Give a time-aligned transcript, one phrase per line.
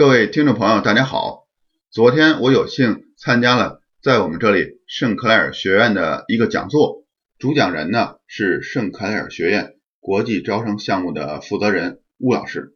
[0.00, 1.46] 各位听众朋友，大家好。
[1.90, 7.04] 昨天我有幸参加了在我们这里圣克莱尔学院的一个讲座，
[7.38, 12.72] 主讲人呢是圣克莱尔学院国际招生项目的负责人邬老师。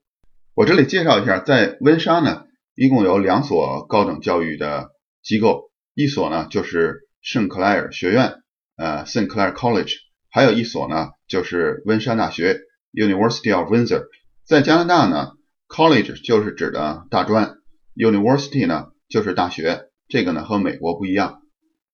[0.55, 4.91] 我这里介绍一下，在温莎呢，一共有两所高等教育的
[5.23, 8.35] 机构，一所呢就是圣克莱尔学院，
[8.77, 9.95] 呃，圣克莱尔 College，
[10.31, 12.61] 还有一所呢就是温莎大学
[12.93, 14.09] University of Windsor。
[14.47, 15.34] 在加拿大呢。
[15.75, 17.57] College 就是指的大专
[17.97, 21.43] ，University 呢就是大学，这个呢和美国不一样。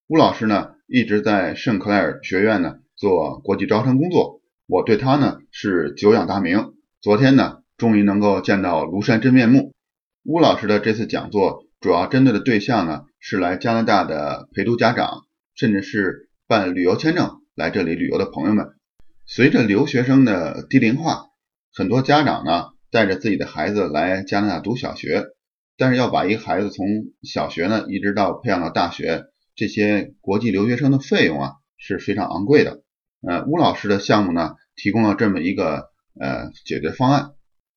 [0.06, 6.74] 吴老师呢一直在圣克莱尔学院呢做国际招生工作，我对他呢是久仰大名。
[7.00, 9.72] 昨天呢终于能够见到庐山真面目。
[10.24, 15.22] 吴老师的这次讲座主要针对的对象呢是来加拿大的陪读家长，
[15.54, 18.74] 甚至是办旅游签证来这里旅游的朋友们。
[19.24, 21.30] 随着留学生的低龄化，
[21.72, 22.78] 很多家长呢。
[22.90, 25.24] 带着自己的孩子来加拿大读小学，
[25.76, 26.86] 但是要把一个孩子从
[27.22, 29.24] 小学呢一直到培养到大学，
[29.54, 32.82] 这些国际留学生的费用啊是非常昂贵的。
[33.22, 37.30] 呃，邬老师的项目呢提供了这么一个呃解决方案，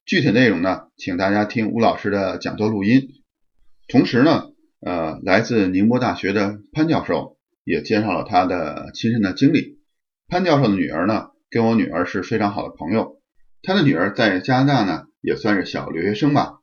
[0.06, 3.10] 具体内容呢，请大家听邬老师的讲座录音。
[3.88, 4.46] 同时呢，
[4.80, 9.80] 呃，来自宁波大学的潘教授也介绍了他的亲身的经历。
[10.28, 13.22] 潘教授的女儿呢，跟我女儿是非常好的朋友。
[13.66, 16.60] 他的女儿在加拿大呢，也算是小留学生吧。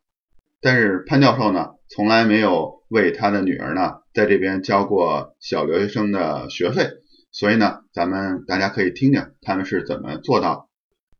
[0.61, 6.91] 但是潘教授呢，从来没有为他的女儿呢，在这边交过小留学生的学费。
[7.33, 10.69] 所以呢，咱们大家可以听听他们是怎么做到。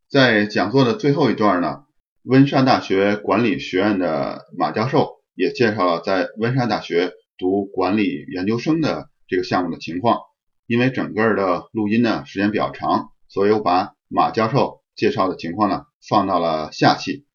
[0.07, 1.85] 在讲座的最后一段呢，
[2.21, 10.19] 温莎大学管理学院的马教授也介绍了在温莎大学读管理研究生的这个项目的情况。
[10.67, 14.80] 因为整个的录音呢时间比较长，所以我把马教授。
[15.01, 17.25] 介绍的情况呢，放到了下期。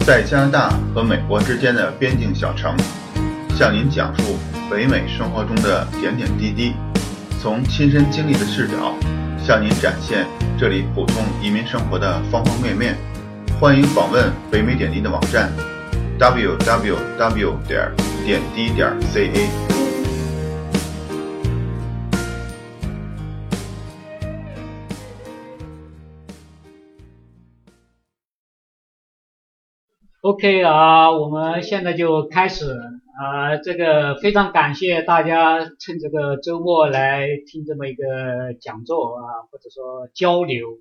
[0.00, 2.76] 在加拿大和美国之间的边境小城，
[3.56, 4.36] 向您讲述
[4.70, 6.74] 北美生活中的点点滴滴，
[7.40, 8.94] 从亲身经历的视角，
[9.42, 10.26] 向您展现
[10.58, 12.94] 这里普通移民生活的方方面面。
[13.58, 15.50] 欢迎访问北美点滴的网站。
[16.18, 17.90] www 点
[18.24, 19.72] 点滴点 ca。
[30.22, 40.78] OK 啊，我们现在就开始啊，这个非常感谢大家趁这个周末来听这么一个讲座啊，或者说交流。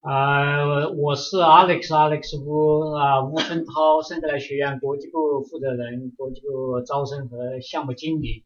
[0.00, 8.44] 啊，我是 Alex Alex 吴啊吴春涛，圣德莱学院国际部负责人，国际部招生和项目经理。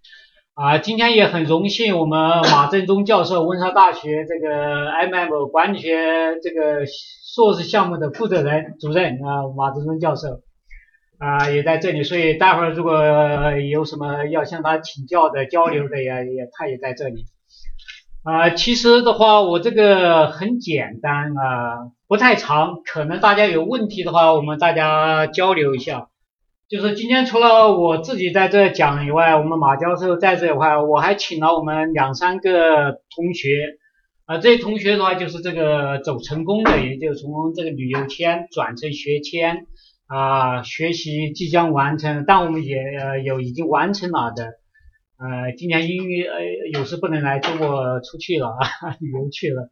[0.55, 10.41] 啊，今天也很荣幸，我们马振中教授，温莎大学这个 MM 管理学这个硕士项目的负责人主任啊，马振中教授
[11.19, 12.95] 啊也在这里，所以待会儿如果
[13.71, 17.27] 有什么要向他请教的、交流的呀，也他也在这里。
[18.23, 22.81] 啊，其实的话，我这个很简单啊，不太长。
[22.85, 26.09] 可能大家有问题的话，我们大家交流一下。
[26.69, 33.79] 就是今天除了我自己在这讲以外，我们马教授在这的话，我还请了我们两三个同学。
[34.25, 39.67] 啊，这些同学的话，就是这个走成功的，也就从这个旅游签转成学签
[40.07, 42.79] 啊，学习即将完成，但我们也
[43.25, 44.62] 有已经完成了的。
[45.23, 46.41] 呃，今年因为呃
[46.73, 49.71] 有时不能来，周末出去了 啊，旅游去了。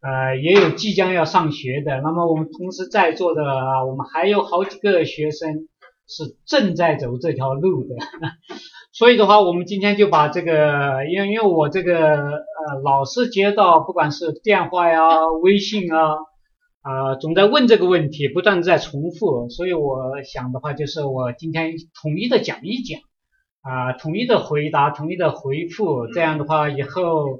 [0.00, 2.00] 呃，也有即将要上学的。
[2.00, 5.66] 那么我们同时在座的啊，我们还有好几个学生
[6.06, 7.96] 是正在走这条路的。
[8.92, 16.12] 所以的话，我们今天就把这个，因为因为我这个呃老是接到不管是电话呀、微信啊，
[16.82, 19.48] 啊总在问这个问题，不断在重复。
[19.48, 23.00] 所以我想的话，就是我今天统一的讲一讲。
[23.64, 27.38] 啊，统一的回答，统一的回复，这样的话以后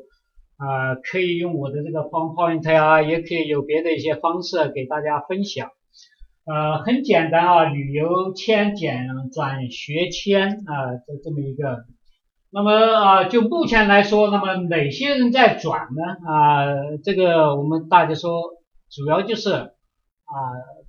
[0.56, 5.69] 啊，可以用我的这个方框啊，也可以有别的一些方式给大家分享。
[6.46, 11.84] 呃，很简单啊，旅游签减转学签啊，这这么一个。
[12.50, 16.02] 那么啊，就目前来说，那么哪些人在转呢？
[16.26, 16.64] 啊，
[17.04, 18.40] 这个我们大家说，
[18.90, 20.32] 主要就是啊，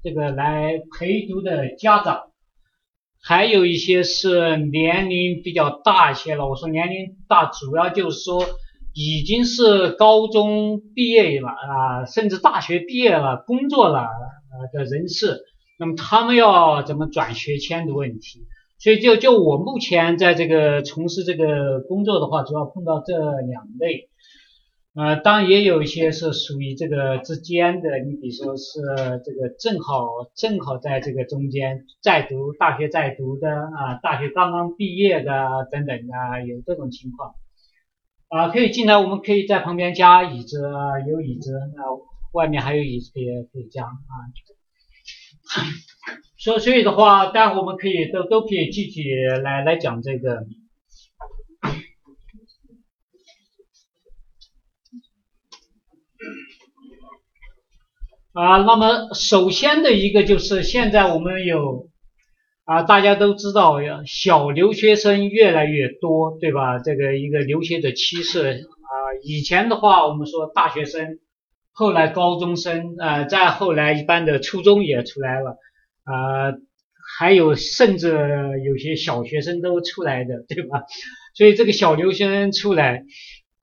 [0.02, 2.32] 这个来陪读的家长。
[3.28, 6.48] 还有一些是年龄比较大一些了。
[6.48, 8.46] 我说年龄大，主要就是说
[8.94, 14.08] 已经是高中毕业了啊，甚至大学毕业了、工作了
[14.72, 15.40] 的人士。
[15.80, 18.46] 那么他们要怎么转学签的问题
[18.78, 24.08] 所以就就我目前在这个从事这个工作的话，主要碰到这两类。
[24.96, 28.80] 呃，当然也有一些是属于这个之间的，你比如说是
[29.26, 37.36] 这个正好正好在这个中间在读大学在读的啊，大学刚刚毕业的等等啊，有这种情况
[38.30, 40.62] 啊，可以进来，我们可以在旁边加椅子，
[41.10, 41.84] 有椅子，那
[42.32, 44.16] 外面还有椅子可以可以加啊。
[46.40, 49.04] 所所以的话，待会我们可以都都可以具体
[49.44, 50.46] 来来讲这个。
[58.36, 61.88] 啊，那么首先的一个就是现在我们有
[62.66, 66.78] 啊，大家都知道呀，小留学生越来越多，对吧？
[66.80, 68.92] 这个一个留学的趋势啊，
[69.24, 71.20] 以前的话我们说大学生，
[71.72, 75.52] 后来高中生啊，再后来一般的初中也出来了
[76.04, 76.52] 啊，
[77.18, 78.18] 还有甚至
[78.66, 80.84] 有些小学生都出来的，对吧？
[81.36, 83.06] 所以这个小留学生出来。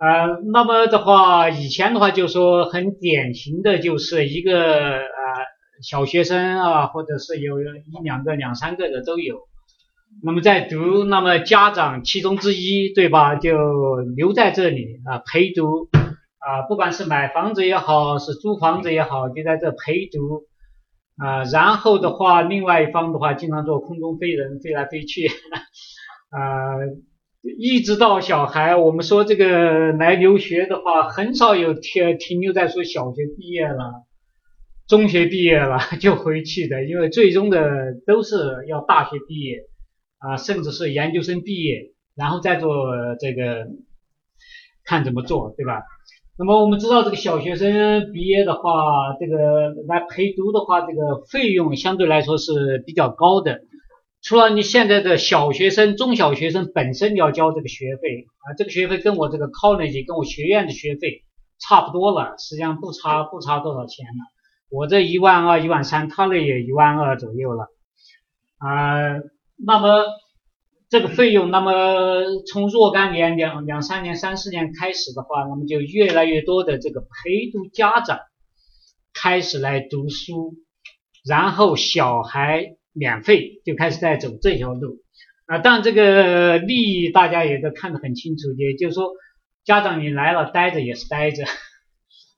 [0.02, 5.06] 呃，那么的话，以前的话就说很典型的就是一个呃
[5.80, 7.64] 小学生啊，或者是有一
[8.02, 9.36] 两个、两三个的都有。
[10.24, 13.36] 那么在读，那么家长其中之一，对吧？
[13.36, 20.46] 就留在这里啊陪读啊，不管是买房子也好，是租房子也好，就在这陪读
[21.16, 21.44] 啊。
[21.44, 25.28] 然后的话，另外一方的话，经常做空中飞人，飞来飞去
[26.30, 26.74] 啊。
[27.42, 34.04] 一直到小孩，我们说这个来留学的话，很少有停停留在说小学毕业了、
[34.86, 37.68] 中学毕业了 就回去的，因为最终的
[38.06, 38.36] 都是
[38.68, 39.56] 要大学毕业
[40.18, 42.70] 啊，甚至是研究生毕业，然后再做
[43.18, 43.66] 这个
[44.84, 45.82] 看怎么做，对吧？
[46.38, 53.62] 那么我们知道这个小学生毕业的话，这个来陪读的话，这个费用相对来说是比较高的。
[54.22, 61.24] 除了你现在的小学生、中小学生本身要交这个学费啊，这个学费跟我这个 college 跟我学院的学费
[61.58, 64.22] 差不多了，实际上不差不差多少钱了。
[64.70, 67.66] 我这一万二、一万三，他那也一万二左右了
[68.58, 69.18] 啊。
[69.56, 70.04] 那么
[70.88, 71.72] 这个费用，那么
[72.46, 78.20] 从若干年、两两三年、三四年开始的话，那么就越来越多的这个陪读家长
[79.12, 80.54] 开始来读书，
[81.24, 82.76] 然后小孩。
[82.92, 84.98] 免费就开始在走这条路
[85.46, 89.12] 啊，当然这个利益大家也都看得很清楚，也就是说
[89.64, 91.44] 家长你来了待着也是待着，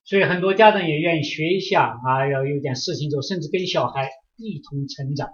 [0.04, 5.28] 所以很多家长也愿意学一下啊，要有点事情做，甚至跟小孩一同成长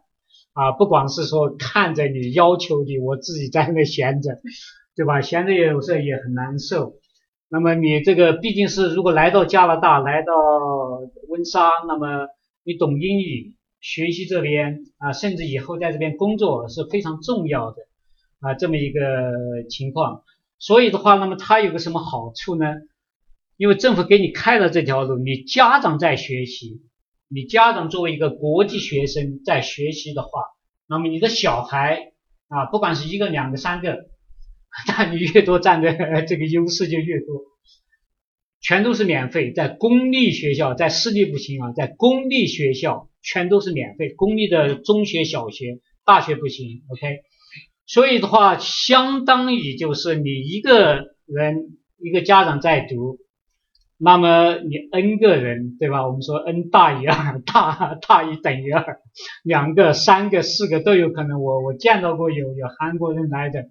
[0.52, 4.38] 啊，不光是说看着你要求你，我自己在那闲着，
[4.96, 5.20] 对吧？
[5.20, 6.94] 闲着有时候也很难受。
[7.48, 10.32] 那么你这个毕竟是如果来到加拿大，来到
[11.28, 12.28] 温莎，那么
[12.64, 13.54] 你懂英语。
[13.80, 17.76] 学习这边啊，甚至以后在这边工作是非常重要的
[18.40, 19.00] 啊，这么一个
[19.68, 20.22] 情况。
[20.58, 22.66] 所以的话，那么它有个什么好处呢？
[23.56, 26.82] 因为政府给你开了这条路，你家长在学习，
[27.28, 30.28] 你家长作为一个国际学生在学习的话，
[30.86, 32.12] 那么你的小孩
[32.48, 34.06] 啊，不管是一个、两个、三个，
[34.88, 35.92] 那你越多占的
[36.24, 37.42] 这个优势就越多，
[38.60, 43.09] 全都是免费，在公立学校，在私立不行啊，在公立学校。
[43.22, 47.20] 全都是免费，公立的中学、小学、大学不行，OK。
[47.86, 53.18] 所以的话，相当于就是你一个人一个家长在读，
[53.98, 56.06] 那么你 n 个人，对吧？
[56.06, 59.00] 我们说 n 大于二， 大大于等于二，
[59.42, 61.42] 两个、三个、四个都有可能。
[61.42, 63.66] 我我见到过有有韩国人来的，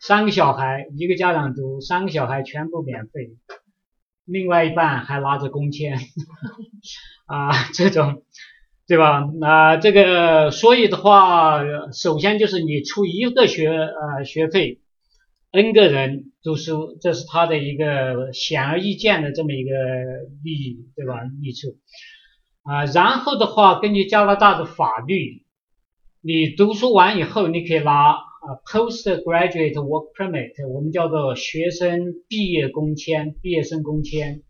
[0.00, 3.30] 三个小孩一个家长读，三个小孩全部免费，
[4.26, 5.98] 另外一半还拿着工签
[7.26, 8.22] 啊，这种。
[8.88, 9.28] 对吧？
[9.38, 11.60] 那这个，所以的话，
[11.92, 14.80] 首先就是你出一个学呃学费
[15.50, 19.70] ，n 个人读书，这是他的一个显而易见的这么一个
[20.42, 21.20] 利益，对吧？
[21.42, 21.76] 益处
[22.62, 22.86] 啊。
[22.86, 25.42] 然后的话，根据加拿大的法律，
[26.22, 34.44] 你读书完以后，你可以拿啊 postgraduate work permit，我们叫做学生毕业工签、毕业生工签。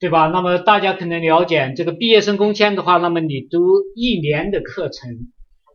[0.00, 0.28] 对吧？
[0.28, 3.58] 那么大家可能了解这个毕业生工签的话，那么你读
[3.96, 5.10] 一年的课程，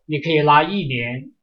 [0.06, 1.34] 你可以拿一年；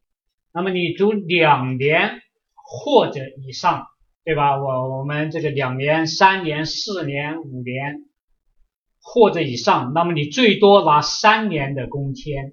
[0.55, 2.23] 那么你读两年
[2.55, 3.85] 或者以上，
[4.25, 4.57] 对吧？
[4.57, 8.07] 我我们这个两年、三年、四年、五年
[9.03, 12.53] 或者以上，那么你最多拿三年的工签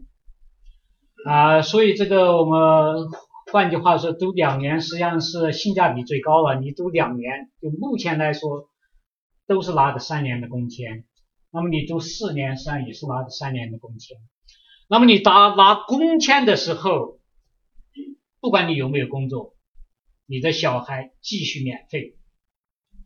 [1.26, 1.62] 啊。
[1.62, 3.08] 所以这个我们
[3.54, 6.60] 换句话说，读两年实际上是性价比最高了。
[6.60, 8.68] 你读两年，就目前来说。
[9.48, 11.06] 都是拿的三年的工签，
[11.51, 14.18] 那么你读四年实际上也是拿的三年的工签。
[14.89, 17.20] 那么你拿拿工签的时候，
[18.39, 19.56] 不管你有没有工作，
[20.25, 22.16] 你的小孩继续免费。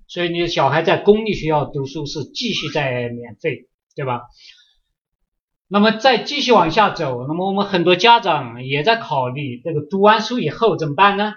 [0.08, 4.24] 所以你的小孩在公立学校读书是继续在免费，对吧？
[5.68, 11.36] 那么再继续往下走，那么我们很多家长也在考虑，这个读完书以后怎么办呢？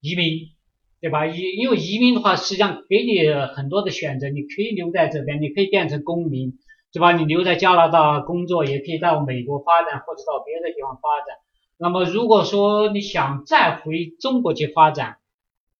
[0.00, 0.54] 移民，
[1.00, 1.26] 对吧？
[1.26, 6.58] 移因为移民的话，实际上给你很多的选择，你可以留在这边，你可以变成公民，
[6.92, 7.16] 对吧？
[7.16, 11.36] 你留在加拿大工作，也可以到美国发展，或者到别的地方发展。
[11.78, 15.16] 那么如果说你想再回中国去发展，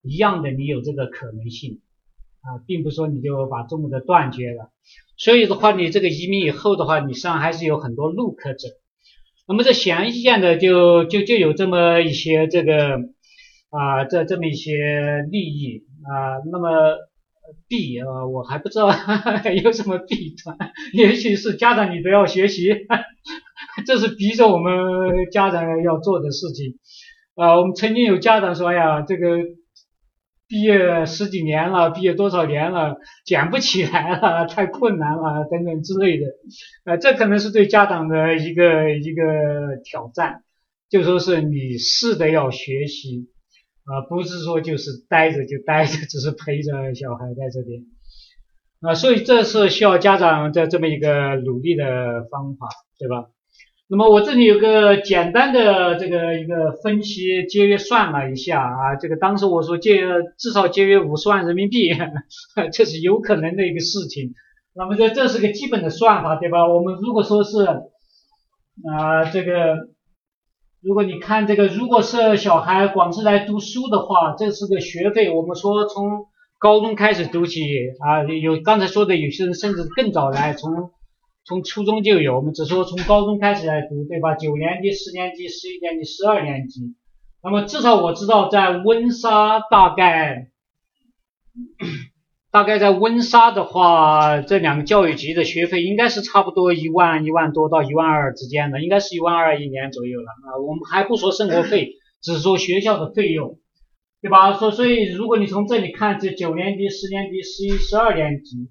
[0.02, 1.80] 一样的，你有这个可能性
[2.40, 4.70] 啊，并不是说你就把中国的断绝了。
[5.18, 8.68] 所以的话，你这个移民以后的话，你实际上还是有很多路可走。
[9.46, 13.00] 那么这显而易见的，就就就有这么一些这个
[13.70, 16.42] 啊，这这么一些利益啊。
[16.50, 16.96] 那么
[17.68, 18.88] 弊啊，我还不知道
[19.64, 20.56] 有什么弊端，
[20.92, 22.68] 也许是家长你都要学习，
[23.86, 26.78] 这是逼着我们家长要做的事情
[27.34, 27.58] 啊。
[27.58, 29.38] 我们曾经有家长说呀，这个。
[30.52, 36.26] 毕业十几年了，毕业多少年了，捡不起来了，太困难了，等等之类的，
[36.84, 39.22] 呃，这可能是对家长的一个一个
[39.84, 40.42] 挑战，
[40.90, 43.28] 就说是你是的要学习，
[43.90, 47.82] 啊，不是说就是待着就待着，只是陪着小孩在这边，
[48.80, 52.68] 啊，所以这是需要家长的这么一个努力的方法，
[52.98, 53.30] 对吧？
[53.88, 60.00] 那么我这里有个简单的这个一个分析节约算了一下啊，这个当时我说节
[60.38, 61.90] 至少节约五十万人民币，
[62.72, 64.34] 这是有可能的一个事情。
[64.72, 66.68] 那么这这是个基本的算法，对吧？
[66.68, 69.88] 我们如果说是啊这个，
[70.82, 75.30] 如果你看这个，如果是小孩光是来读书的话，这是个学费。
[75.30, 76.26] 我们说从
[76.58, 77.60] 高中开始读起
[78.00, 80.90] 啊，有刚才说的有些人甚至更早来从。
[81.42, 84.34] 从初中就有，我们只说从高中开始来读，对吧？
[84.34, 86.94] 九年级、十年级、十一年级、十二年级。
[87.42, 90.50] 那么至少我知道，在温莎大概，
[92.52, 100.58] 大概在温莎的话，这两个教育局的学费应该是差不多一万一万多到一万二之间的，应该是一万二一年左右了啊。
[100.66, 103.58] 我们还不说生活费， 只说学校的费用，
[104.20, 104.54] 对吧？
[104.54, 108.68] 所所以，如果你从这里看，这九年级、十年级、十一、十二年级。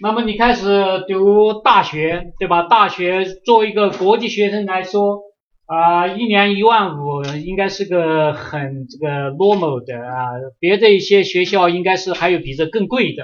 [0.00, 2.62] 那么你开始读大学，对吧？
[2.68, 5.20] 大学作为一个国际学生来说，
[5.72, 10.28] 啊，一年一万五应该是个很这个 normal 的啊。
[10.58, 13.22] 别的一些学校应该是还有比这更贵的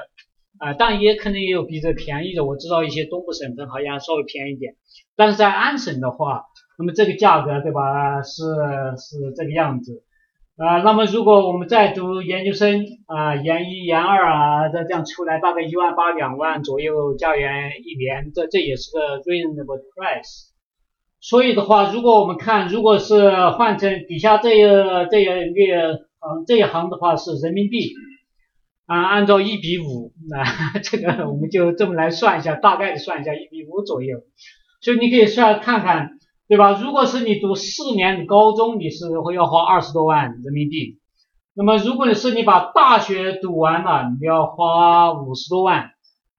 [0.59, 2.47] 啊，但也可能也有比这便宜的。
[2.47, 4.77] 我知道一些东部省份好像稍微便宜点，
[5.15, 6.45] 但是在安省的话，
[6.79, 8.23] 那么这个价格，对吧？
[8.23, 8.43] 是
[8.97, 10.03] 是这个样子。
[10.57, 20.48] 啊，那么如果我们再读研究生啊，研一、研二啊，这这样出来大概一万八、两万左右教员一年，这这也是个 reasonable price。
[21.21, 24.63] 所以的话，如果我们看，如果是换成底下这一
[25.11, 25.77] 这一列
[26.21, 27.93] 行这一行的话是人民币
[28.87, 34.19] 啊，按照一比五，那这个我们就这么来算一下，大概的算一下一比五左右。
[34.81, 36.11] 所以你可以算看看。
[36.51, 36.81] 对吧？
[36.83, 40.99] 如果是你读四年的高中，你是会要花二十多万人民币。
[41.53, 45.91] 那么，如果你是你把大学读完了，你要花五十多万。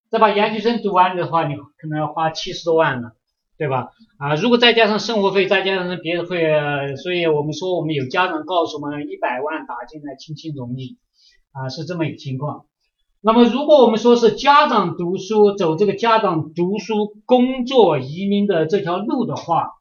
[0.10, 3.12] 再把研究生读完的话，你可能要花七十多万了，
[3.60, 3.90] 对吧？
[4.20, 10.98] 啊，如果再加上生活费，再加上别的费，所以我们说我们有家长告诉我们，一百万打进来轻轻容易，
[11.54, 12.66] 啊，是这么一个情况。
[13.22, 19.72] 那么，如果我们说是家长读书走这个家长读书、工作、移民的这条路的话，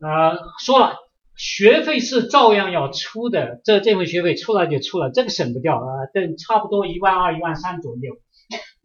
[0.00, 0.96] 啊，说了，
[1.36, 8.16] 学费是照样要出的，这这份学费出了就出了，这个省不掉啊，等差不多一万二、一万三左右。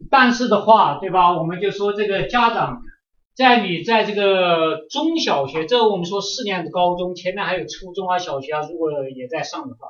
[0.08, 1.36] 但是的话，对吧？
[1.36, 2.80] 我们就说这个家长，
[3.34, 9.88] 在你在这个中小学，这我们说四年的高中，前面还有初中啊、小学啊，如果也在上的话，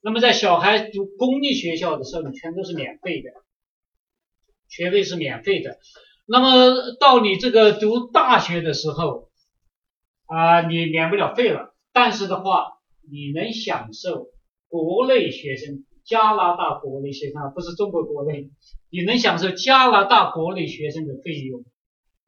[0.00, 3.30] 那么在小孩读公立学校的时候，你全都是免费的，
[4.68, 5.78] 学费是免费的。
[6.26, 9.28] 那么到你这个读大学的时候，
[10.26, 12.78] 啊，你免不了费了，但是的话，
[13.10, 14.28] 你能享受
[14.68, 18.50] 国内学生加拿大国内学生，不是中国国内，
[18.88, 21.64] 你能享受加拿大国内学生的费用，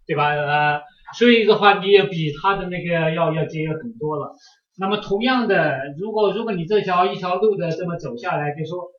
[0.07, 0.31] 对吧？
[0.31, 0.81] 呃，
[1.19, 4.35] 所以的话，你也比他的那个要要节约很多了。
[4.79, 8.91] 那么同样的，如果如果你这条一条路的这么走下来，就说，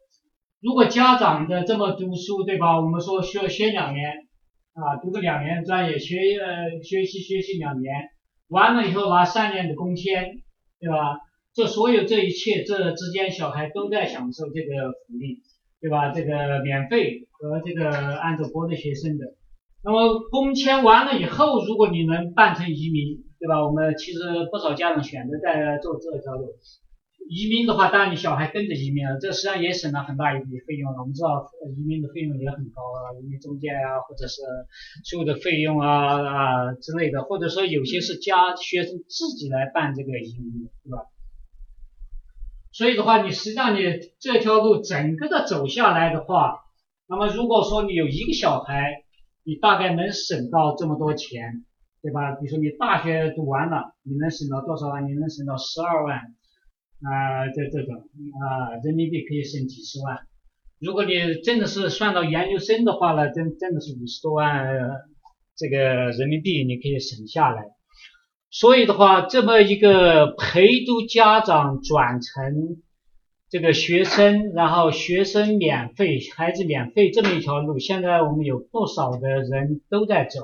[0.62, 2.80] 如果家长的这么读书，对吧？
[2.82, 4.12] 我们说需要学两年
[4.74, 7.94] 啊，读个两年专业，学呃学习学习两年。
[8.50, 10.26] 完了以后拿三年的工签，
[10.80, 11.20] 对吧？
[11.54, 15.42] 这所有这一切，这之间小孩都在享受这个福利，
[15.80, 16.12] 对吧？
[16.12, 19.26] 这个免费和这个按照国内学生的。
[19.88, 23.66] 那么工签完了以后，如果你能办成移民，对吧？
[23.66, 24.20] 我们其实
[24.52, 26.52] 不少家长选择在做这条路。
[27.30, 31.00] 移民的话，当然你小孩跟着移民了，这实际上也省了很大一笔费用了。
[31.00, 34.42] 我们知道移民的费用也很高啊，移民中介啊，或者是
[35.06, 41.08] 所有的费用啊啊之类的，或者说有些是家学生自己来办这个移民，对吧？
[42.74, 43.80] 所以的话，你实际上你
[44.20, 46.66] 这条路整个的走下来的话，
[47.08, 49.06] 那么如果说你有一个小孩，
[49.48, 51.64] 你大概能省到这么多钱，
[52.02, 52.36] 对吧？
[52.36, 55.08] 比如说你大学读完了，你能省到多少万？
[55.08, 56.18] 你能省到十二万。
[57.00, 60.18] 啊，这这种啊，人民币可以省几十万。
[60.80, 61.14] 如果你
[61.46, 64.68] 真的是算到研究生的话呢，真真的是五十多万
[65.56, 65.78] 这个
[66.12, 67.64] 人民币你可以省下来。
[68.50, 72.82] 所以的话，这么一个陪读家长转成
[73.50, 80.42] 这个学生，然后学生免费，孩子免费这么一条路，现在我们有不少的人都在走。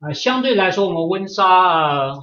[0.00, 2.14] 啊，相对来说，我们温莎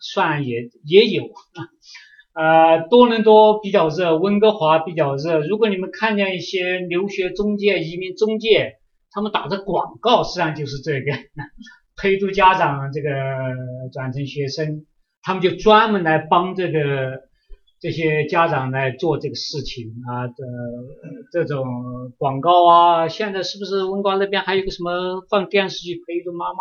[0.00, 1.24] 算也也有。
[2.34, 5.40] 呃，多伦多比较热，温哥华比较热。
[5.40, 8.76] 如果你们看见一些留学中介、移民中介，
[9.10, 11.12] 他们打的广告，实际上就是这个
[12.00, 13.10] 陪读家长这个
[13.92, 14.86] 转成学生，
[15.20, 17.27] 他们就专门来帮这个
[17.80, 20.26] 这些家长来做这个事情啊。
[20.28, 20.42] 这
[21.32, 26.60] 这种广告啊，现在是不是温哥华那边还有个什么放电视剧陪读妈妈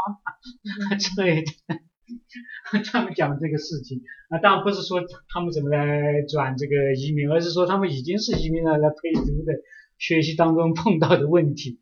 [0.97, 1.51] 之类的？
[2.85, 9.53] 专门讲这个事情啊，当然不是说他们怎么来转这个移民，而是说他们已经是移民了来陪读的
[9.97, 11.79] 学习当中碰到的问题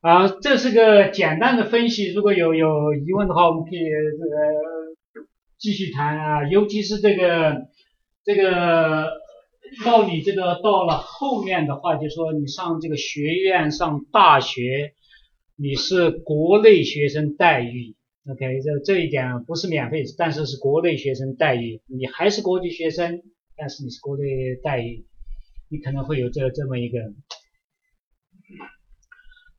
[0.00, 0.28] 啊。
[0.28, 5.26] 这是个简单的分析，如果有有疑问的话，我们可以这个
[5.58, 6.48] 继续谈啊。
[6.48, 7.66] 尤其是这个
[8.24, 9.10] 这个
[9.84, 14.92] 到你这个到了后面的话，就说你上这个学院上大学，
[15.56, 17.96] 你是国内学生待遇。
[18.30, 21.80] OK，这这一点不是免费，但是是国内学生待遇。
[21.88, 23.22] 你还是国际学生，
[23.56, 24.22] 但是你是国内
[24.62, 25.04] 待遇，
[25.68, 26.98] 你可能会有这这么一个。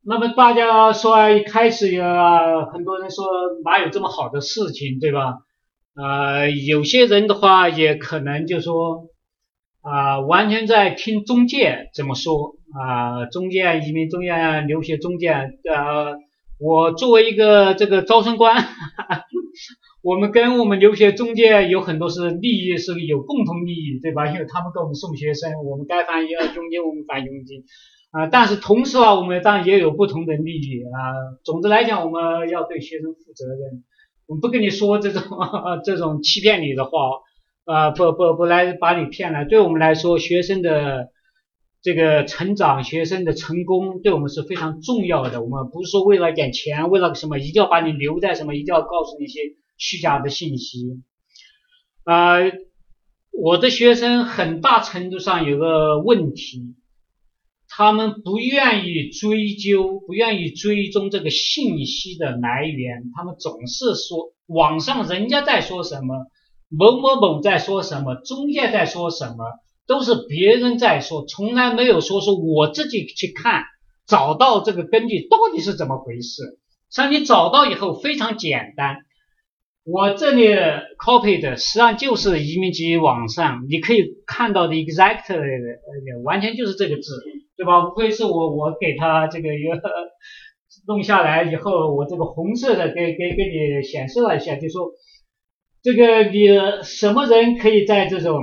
[0.06, 2.04] 那么大家说一开始有
[2.72, 3.26] 很多人说
[3.66, 5.40] 哪有这么好的事情，对吧？
[5.96, 9.10] 啊，有些人的话也可能就说
[9.82, 16.16] 啊，完全在听中介怎么说啊，中介移民中介留学中介呃。
[16.60, 18.56] 我作为一个这个招生官，
[20.02, 24.28] 我们跟我们留学中介有很多是利益是有共同利益，对吧？
[24.28, 27.66] 因为他们给我们送学生，我们该返佣金我们返佣金
[28.12, 28.28] 啊。
[28.28, 31.36] 但是同时啊，我们当然也有不同的利益啊。
[31.44, 33.84] 总的来讲，我们要对学生负责任，
[34.40, 35.24] 不跟你说这种
[35.86, 36.92] 这种欺骗你的话
[37.66, 39.46] 啊，不不不来把你骗了。
[39.46, 41.10] 对我们来说，学生的。
[41.86, 45.42] 这个成长学生的成功对我们是非常重要的。
[45.44, 49.42] 我们不是说为了点钱，为了什么，一定要把你留在什么，一定要告诉你一些
[49.78, 51.04] 虚假的信息。
[52.06, 52.38] 啊，
[53.34, 56.74] 我的学生很大程度上有个问题，
[57.76, 66.28] 他们不愿意追究，不愿意追踪这个信息的来源，他们总是说网上人家在说什么，
[66.70, 69.46] 某某某在说什么，中介在说什么。
[69.86, 73.64] 都是别人在说，从来没有说说我自己去看，
[74.08, 76.58] 找到这个根据到底是怎么回事。
[76.90, 79.00] 像你找到以后非常简单，
[79.84, 80.46] 我这里
[80.98, 85.36] copy 的实际上就是移民局网上你可以看到的 exactly
[86.24, 87.22] 完全就是这个字，
[87.58, 87.88] 对吧？
[87.88, 89.82] 无非是我我给他这个一个
[90.88, 94.92] 弄下来以后，我这个红色的给给给你显示了一下，就说
[95.82, 96.48] 这个你
[96.84, 98.42] 什么人可以在这种。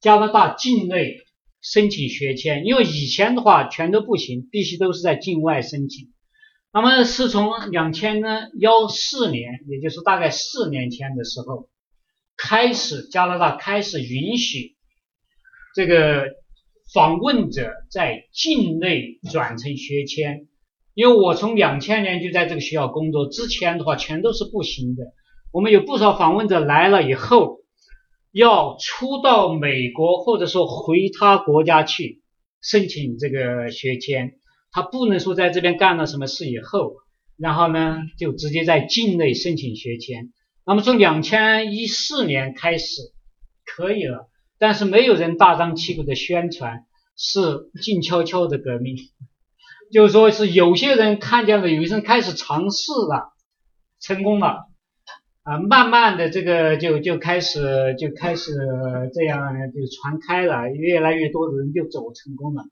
[0.00, 1.16] 加拿大境内
[1.60, 6.12] 申请学签，因为以前的话全都不行，必须都是在境外申请。
[6.72, 11.68] 那么是从两千呢幺四年，也就是大概四年前的时候，
[12.36, 14.76] 开始加拿大开始允许
[15.74, 16.26] 这个
[16.92, 20.46] 访问者在境内转成学签。
[20.94, 25.04] 因为我从两千年就在这个学校工作，之前的话全都是不行的。
[25.52, 27.58] 我们有不少访问者来了以后。
[28.30, 32.22] 要出到美国，或者说回他国家去
[32.62, 34.34] 申请这个学签，
[34.70, 36.92] 他不能说在这边干了什么事以后，
[37.38, 40.30] 然后呢就直接在境内申请学签。
[40.66, 43.00] 那么从两千一四年开始
[43.64, 46.84] 可以了，但是没有人大张旗鼓的宣传，
[47.16, 48.96] 是静悄悄的革命，
[49.92, 53.32] 就是说是有些人看见了，有些人开始尝试了，
[54.00, 54.66] 成功了。
[55.44, 58.52] 啊，慢慢的这个就就开始就开始
[59.14, 59.40] 这样
[59.72, 62.64] 就传开了，越来越多的人就走成功了。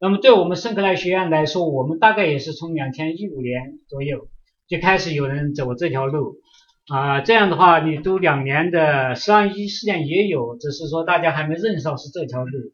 [0.00, 4.26] 那么对我们圣克莱学院来说，我们大概也是从两千一五年左右
[4.66, 6.38] 就开始有人走这条路。
[6.88, 12.72] 啊，这样的话你读两年的，实际上一实际上也有，只是说大家还没认识到是这条路。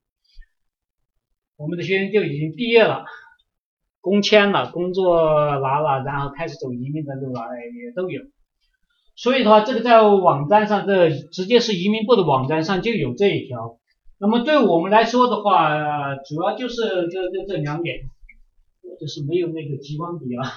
[1.56, 3.04] 我们的学生就已经毕业了，
[4.00, 5.16] 工签了，工作
[5.60, 7.42] 拿了，然后开始走移民的路了，
[7.84, 8.22] 也都有。
[9.14, 13.78] 所以的话，这个在网站上，这直接是移民部的网站上就有这一条。
[14.18, 18.00] 那么对我们来说的话，主要就是这这这两点，
[18.98, 20.50] 就是没有那个激光笔啊。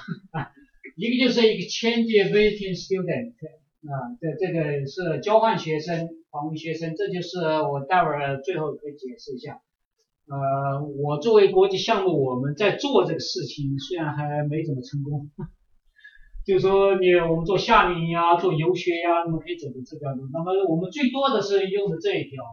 [0.96, 3.34] 一个就是一个 change visiting student
[3.84, 9.60] 啊，这这个是交换学生、访问学生，这就是我待会儿最后可以解释一下。
[10.26, 15.30] 呃，我作为国际项目，我们在做这个事情，虽然还没怎么成功，
[16.46, 20.30] 就说你我们做夏令营啊，做游学呀，那么可以走的这条路。
[20.32, 22.44] 那么我们最多的是用的这一条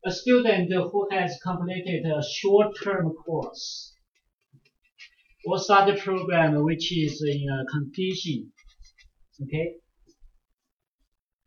[0.00, 3.91] ，a student who has completed a short-term course。
[5.44, 9.80] Or start the program which is in a condition，OK，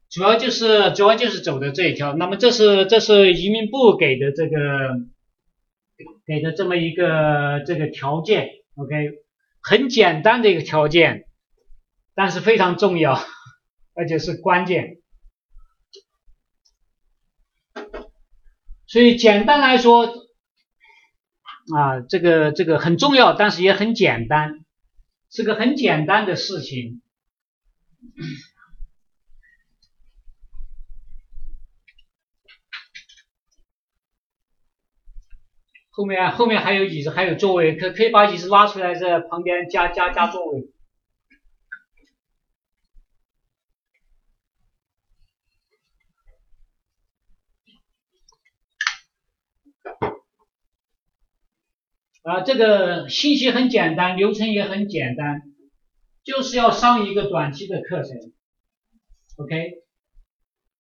[0.10, 2.14] 主要就是主要就是走的这一条。
[2.16, 5.00] 那么这是这是移民部给的这个
[6.26, 9.12] 给的这么一个这个条件，OK，
[9.62, 11.26] 很简单的一个条件，
[12.16, 13.16] 但是非常重要，
[13.96, 14.98] 而且是关键。
[18.88, 20.25] 所以简单来说。
[21.74, 24.66] 啊，这个这个很重要，但是也很简单，
[25.32, 27.02] 是个很简单的事情。
[35.90, 40.75] 后面后面还有椅子，还有座位，可可以把椅子拉出来，在旁边加加加座位。
[52.26, 55.44] 啊，这个信息很简单，流程也很简单，
[56.24, 58.18] 就是要上一个短期的课程
[59.38, 59.74] ，OK。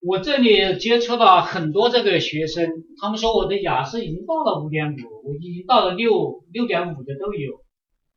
[0.01, 2.67] 我这里接触到很多这个学生，
[2.99, 7.63] 他们说我的雅思已经到了五点五，我已经到了六六点五的都有，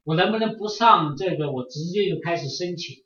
[0.05, 1.53] 我能不能不上这个？
[1.53, 2.97] 我直接就开始申请。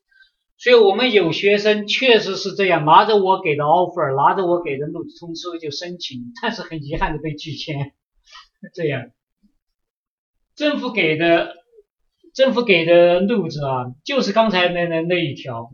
[0.56, 7.92] 所以我们有学生确实是这样，拿着我给的 offer，拿着我给的录取通知书就申请，但是很遗憾的被拒签，
[8.72, 9.10] 这样。
[10.54, 11.54] 政府给的，
[12.34, 15.72] 政府给的路子啊，就是刚才那那那一条。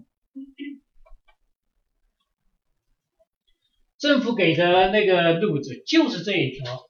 [3.99, 6.89] 政府给的那个路子就是这一条，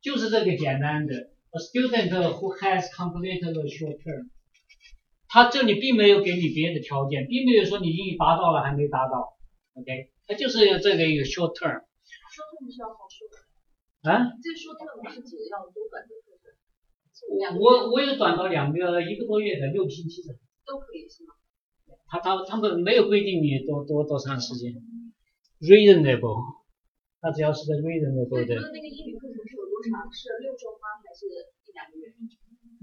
[0.00, 1.30] 就是这个简单的。
[1.50, 4.30] A student who has completed the short term，
[5.26, 9.36] 他这里并没有给你别的条件，并没有说你英语达到了还没达到。
[9.74, 11.82] OK，他就是这个一个 short term。
[12.30, 13.34] short term 是要好说的。
[14.12, 14.30] 啊？
[14.40, 16.29] 这 short term 是指要多短的？
[17.58, 20.34] 我我有短到两个一个多月的六个星期的，
[20.66, 21.34] 都可以是吗？
[22.08, 24.72] 他他他们没有规定你多多多长时间
[25.60, 26.42] ，reasonable，
[27.20, 28.54] 他只要是个 reasonable 的。
[28.54, 30.10] 那个英语课程是有多长？
[30.12, 30.98] 是六周吗？
[31.06, 32.12] 还是一两个月？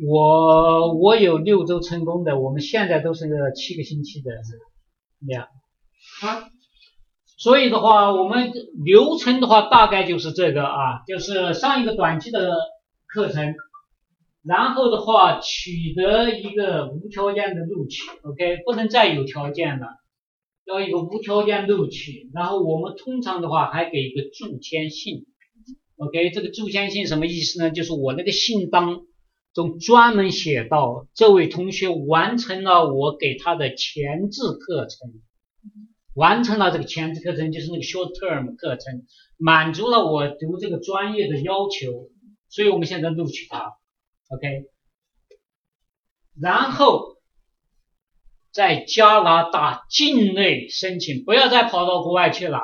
[0.07, 4.31] 我我有六周成功的，我们现在都是个七个星期的
[5.19, 5.43] 量。
[6.23, 6.49] 啊，
[7.37, 8.51] 所以的话，我们
[8.85, 12.55] 流程的话大概就是这个啊，就是上一个短期的
[13.07, 13.55] 课程。
[14.47, 19.87] 然后的话，取得一个无条件的录取，OK，不能再有条件了，
[20.65, 22.29] 要一个无条件录取。
[22.33, 25.25] 然后我们通常的话还给一个注签信
[25.97, 27.71] ，OK，这个注签信什么意思呢？
[27.71, 29.01] 就是我那个信当
[29.53, 35.11] 中专门写到，这位同学完成了我给他的前置课程，
[36.15, 39.03] 完成了这个前置课程，就是那个 short term 课程，
[39.35, 42.07] 满足了我读这个专业的要求，
[42.47, 43.73] 所以我们现在录取他。
[44.29, 44.65] OK，
[46.41, 47.15] 然后
[48.51, 52.59] 在加拿大境内申请，不要再跑到国外去了。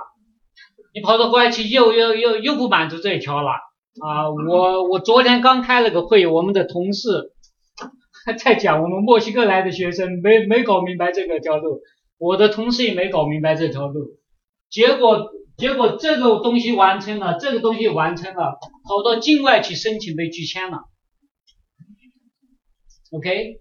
[0.93, 3.49] 你跑到国外去又又又又不满足这一条了
[3.99, 4.29] 啊！
[4.29, 7.33] 我我昨天刚开了个会，我们的同事
[8.37, 11.81] 在讲，我们墨西哥来的学生没没搞明白这个条路，
[12.17, 14.19] 我的同事也没搞明白这条路，
[14.69, 20.79] 结果结果这个东西完成了，这个东西完成了，跑到境外去申请被拒签了。
[23.15, 23.57] OK，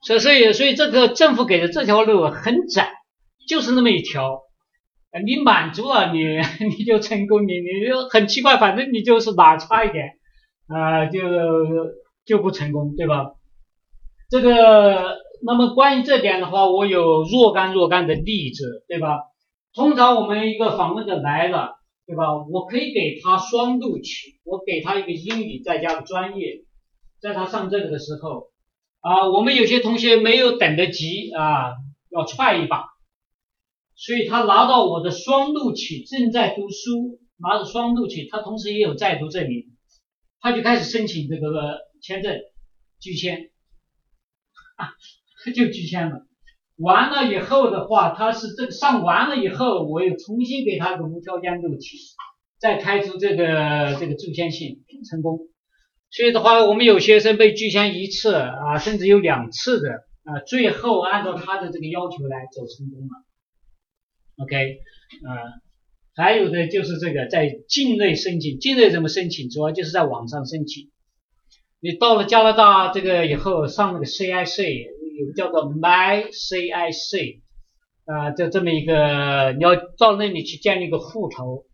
[0.00, 2.90] 所以所以所以这个政府给的这条路很窄，
[3.46, 4.40] 就是那么一条，
[5.26, 6.24] 你满足了你
[6.74, 10.12] 你就成功，你你就很奇怪，反正你就是哪差一点
[10.68, 11.20] 啊就
[12.24, 13.32] 就不成功，对吧？
[14.30, 19.18] 这个那么关于这点的话，我有若干若干的例子，对吧？
[19.74, 21.74] 通常我们一个访问者来了，
[22.06, 22.24] 对吧？
[22.50, 26.64] 我可以给他双录取，我给他一个英语再加个专业，
[27.20, 28.53] 在他上这个的时候。
[29.04, 31.74] 啊，我们有些同学没有等得及啊，
[32.08, 32.86] 要踹一把，
[33.94, 39.66] 所以他拿到我的双录取，正在读书，拿着双录取，他同时也有在读证明，
[40.40, 42.34] 他就开始申请这个签证
[42.98, 43.50] 拒签，
[44.76, 44.88] 啊，
[45.54, 46.26] 就拒签了。
[46.76, 51.98] 完了以后的话，他是这上完了以后，我又重新给他个无条件录取，
[52.58, 55.40] 再开出这个这个拒签信，成功。
[56.14, 59.90] 所以的话，我们有学生被拒签一次啊，甚至有两次的
[60.22, 64.44] 啊，最后按照他的这个要求来走成功了。
[64.44, 64.78] OK，
[65.26, 65.58] 啊，
[66.14, 69.50] 还有的就是这个在境内申请，境内怎么申请？
[69.50, 70.88] 主要就是在网上申请。
[71.80, 74.86] 你到了加拿大这个以后，上那个 CIC，
[75.18, 77.40] 有个叫做 My CIC，
[78.04, 81.64] 啊，就这么一个，你要到那里去建立个户头，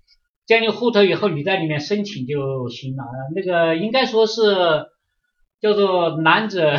[0.46, 3.04] 建立户头以后，你在里面申请就行了。
[3.34, 4.42] 那个应该说是
[5.60, 6.76] 叫做难者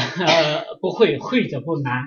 [0.81, 2.03] 不会，会者不难。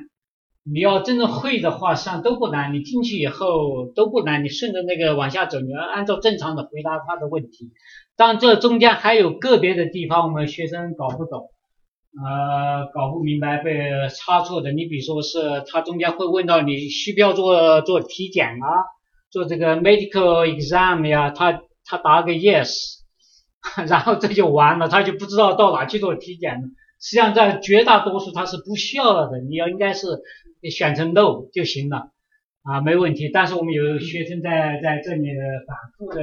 [0.66, 2.72] 你要真的会的话，实际上都不难。
[2.72, 7.72] 你进去以后都不难，你顺着那个往下走，你要按照正常的回答他的问题。
[8.16, 11.50] 但这中间还有个别的地方，我们学生搞不懂，
[12.16, 14.72] 呃，搞不明白，被差错的。
[14.72, 18.66] 你比如说是他中间会问到你需不要做做体检啊，
[19.34, 22.70] 做这个 medical exam 呀，他他答个 yes，
[23.86, 26.68] 然后这就完了，他就不知道到哪去做体检了。
[27.00, 30.06] 实际上在绝大多数他是不需要的，你要应该是。
[30.70, 32.08] 选成 no 就行了
[32.62, 33.28] 啊，没问题。
[33.30, 35.28] 但是我们有学生在在这里
[35.66, 36.22] 反复的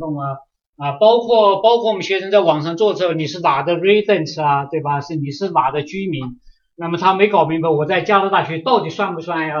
[0.00, 0.38] 弄啊
[0.78, 5.02] 啊，包括包括我们学生在网上做的时候，你是哪的 resident 啊，对吧？
[5.02, 6.24] 是你是哪的居民？
[6.76, 9.56] 那么他没搞明白我在加州大学到底算不算呀？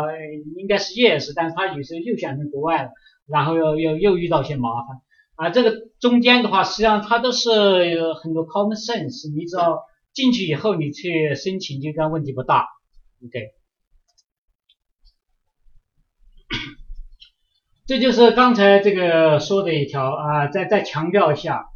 [0.56, 2.90] 应该是 yes，但是他有时候又想成国外了，
[3.28, 5.00] 然后又又又遇到些麻烦
[5.36, 5.50] 啊。
[5.50, 9.80] 这个中间的话，实际上它都是很多 common sense，你只要
[10.12, 12.66] 进去以后你去申请，就该问题不大。
[13.24, 13.50] OK。
[17.86, 21.66] 这就是刚才这个说的一条啊，再再强调一下，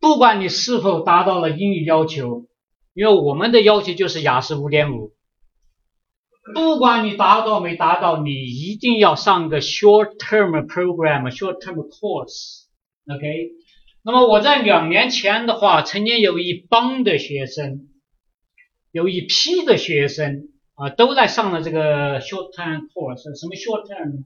[0.00, 2.46] 不管你是否达到了英语要求，
[2.94, 5.12] 因为我们的要求就是雅思五点五，
[6.54, 13.50] 不管你达到没达到，你一定要上个 short term program，short term course，OK。
[14.04, 17.88] 那么我在两年前的话，曾经有一帮的学生，
[18.92, 24.24] 有一批的学生啊，都在上了这个 short term course，什么 short term？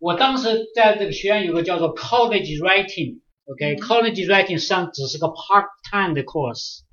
[0.00, 6.85] 我当时在这个学院有个叫做 College Writing，OK，College Writing 实际上只是个 part time 的 course，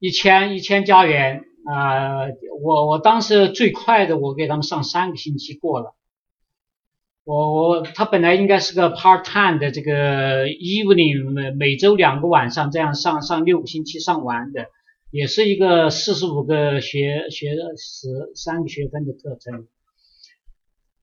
[0.00, 2.26] 一千一千加元啊，
[2.62, 5.94] 我我当时最快的我给他们上三个星期过了，
[7.24, 14.68] 我我他本来应该是个 part time 的这个 evening 每每周两个晚上这样上上六个星期上完的，
[15.10, 19.68] 也是一个四十五个学学时三个学分的课程。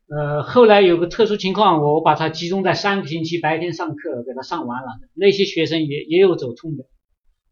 [0.10, 4.88] 呃，后来有个特殊情况，我把它集中在三个星期白天上课，给他上完了。
[5.14, 6.86] 那些学生也也有走通的，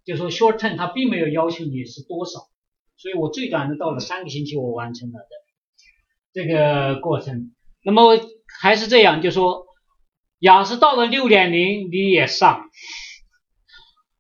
[0.05, 2.47] 就说 short term 他并没有要求你是多少，
[2.95, 5.27] 所以我最短的到了三个星期我完成了的
[6.31, 7.51] 这个过程。
[7.83, 8.17] 那么
[8.61, 9.65] 还是这样，就说
[10.39, 12.69] 雅思到了六点零你也上，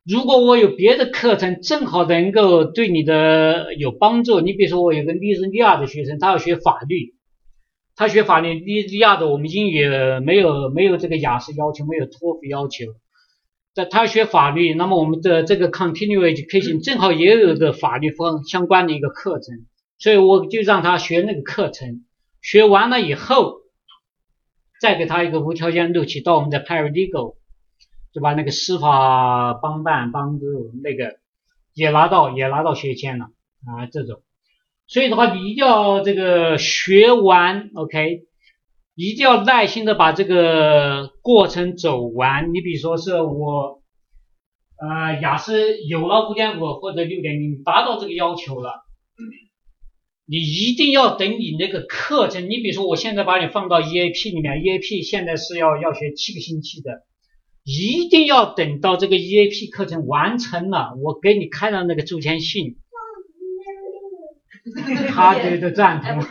[0.03, 7.13] 如果我有别的课程正好能够对你的有帮助，你比如说我有个利日利亚的学生，他要学法律。
[7.97, 9.87] 他学法律，利利亚的我们英语
[10.19, 12.87] 没有没有这个雅思要求，没有托福要求。
[13.75, 19.65] 在他学法律，那么我们的这个 continue education 正好也有个法律方相关的一个课程，
[19.99, 22.05] 所以我就让他学那个课程。
[22.41, 23.57] 学完了以后，
[24.79, 27.35] 再给他一个无条件录取到我们的 paralegal，
[28.13, 30.45] 就把那个司法帮办帮助
[30.81, 31.17] 那个
[31.73, 33.25] 也拿到也拿到学签了
[33.65, 34.21] 啊，这种。
[34.87, 38.21] 所以的话，你一定要这个学完，OK，
[38.95, 42.53] 一定要耐心的把这个过程走完。
[42.53, 43.81] 你比如说是我，
[44.77, 48.85] 呃，雅思有了五点五或者六点零，达到这个要求了，
[50.25, 52.49] 你一定要等你那个课程。
[52.49, 57.03] 你比如说，我现在把你放到 EAP 里面，EAP 现在是要要学七个星期的，
[57.63, 62.77] 一定要等到这个 EAP 课程完成了，我给你开了那个注签信。
[65.13, 66.19] 他觉得赞同，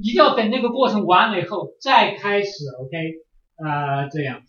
[0.00, 2.48] 一定要等那个过程完了以后再开始
[2.80, 2.96] ，OK，
[3.68, 4.42] 啊这样。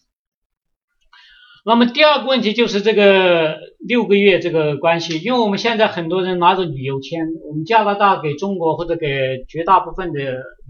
[1.65, 10.19] 那么第二个问题就是这个六个月这个关系，因为我们现在很多人拿着旅游签，我们加拿大给中国或者给绝大部分的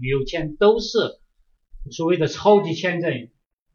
[0.00, 0.98] 旅游签都是
[1.90, 3.10] 所谓的超级签证，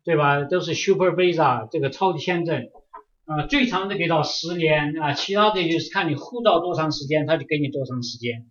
[0.04, 0.44] 对吧？
[0.44, 2.70] 都是 Super Visa 这个超级签证。
[3.28, 8.46] 啊，最长的给到十年啊，其他的就是看你护照多长时间，他就给你多长时间。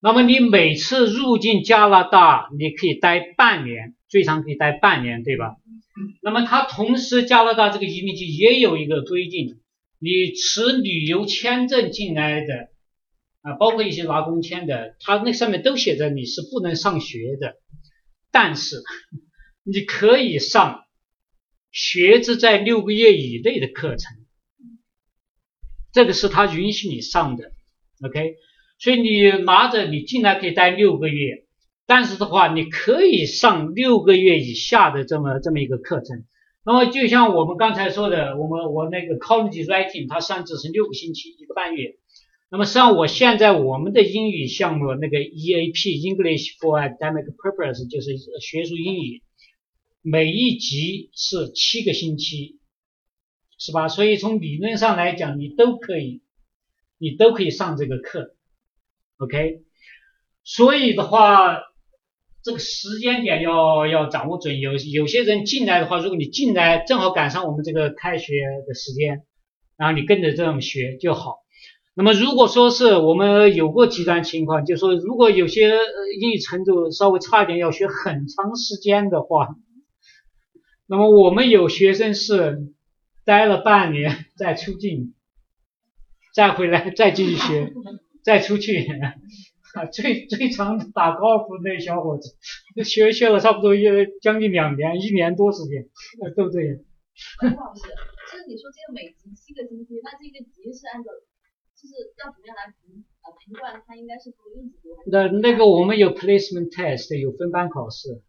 [0.00, 5.54] 那么你每次入境加拿大，你可以待半年，最长可以待半年，对吧？
[6.20, 9.60] 那么它同时加拿大这个移民局也有一个规定，
[10.00, 12.70] 你持旅游签证进来的
[13.42, 17.54] 啊，包括一些拿工签的，它那上面都写着你是不能上学的，
[18.32, 18.82] 但是
[19.62, 20.81] 你可以上
[21.72, 24.18] 学制在六个月以内的课程，
[25.92, 27.50] 这个是他允许你上的
[28.04, 28.36] ，OK。
[28.78, 31.44] 所以你拿着你进来可以待六个月，
[31.86, 36.24] 但是的话你可以上六个月以下的这么这么一个课程。
[36.64, 41.96] 那么就像我们刚才说的，我们我那个 college writing 它上至是六个星期一个半月。
[42.50, 49.22] 那么实际上我现在我们的英语项目那个 EAP English for Academic Purpose 就是学术英语，
[50.02, 52.58] 每一级是七个星期，
[53.56, 53.88] 是吧？
[53.88, 56.22] 所以从理论上来讲，你都可以，
[56.98, 58.34] 你都可以上这个课。
[59.18, 59.62] OK，
[60.42, 61.60] 所以的话，
[62.42, 64.58] 这个时间点要要掌握准。
[64.58, 68.32] 有有些人进来的话，如果你进来正好赶上我们这个开学
[68.66, 69.22] 的时间，
[69.76, 71.36] 然后你跟着这样学就好。
[71.94, 75.78] 那么如果说是我们有过极端情况，就说如果有些
[76.20, 79.54] 英语程度稍微差一点，要学很长时间的话，
[80.86, 82.72] 那么我们有学生是
[83.24, 85.14] 待了半年再出境，
[86.34, 87.72] 再回来再继续学。
[88.24, 88.86] 再出去，
[89.90, 92.36] 最最长打高尔夫那小伙子，
[92.84, 93.82] 学学了差不多一
[94.20, 95.90] 将近两年，一年多时间，
[96.36, 96.84] 对不对？
[97.42, 97.82] 王老师，
[98.30, 101.10] 就是你说这个每级七个星期，那这个级是按照，
[101.74, 105.10] 就是要怎么样来评呃评断他应该是读一级读？
[105.10, 108.22] 那那个我们有 placement test，有分班考试，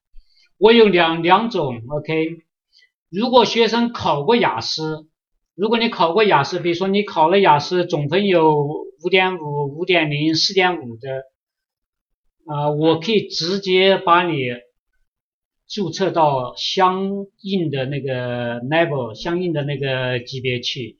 [0.57, 2.37] 我有两两种，OK，
[3.09, 5.07] 如果学生考过雅思。
[5.55, 8.57] 如果你考过雅思，比如说你考了雅思，总分有
[9.03, 11.09] 五点五、五点零、四点五的，
[12.47, 14.33] 啊，我可以直接把你
[15.69, 20.97] 注册到相应的那个 level、相应的那个级别去。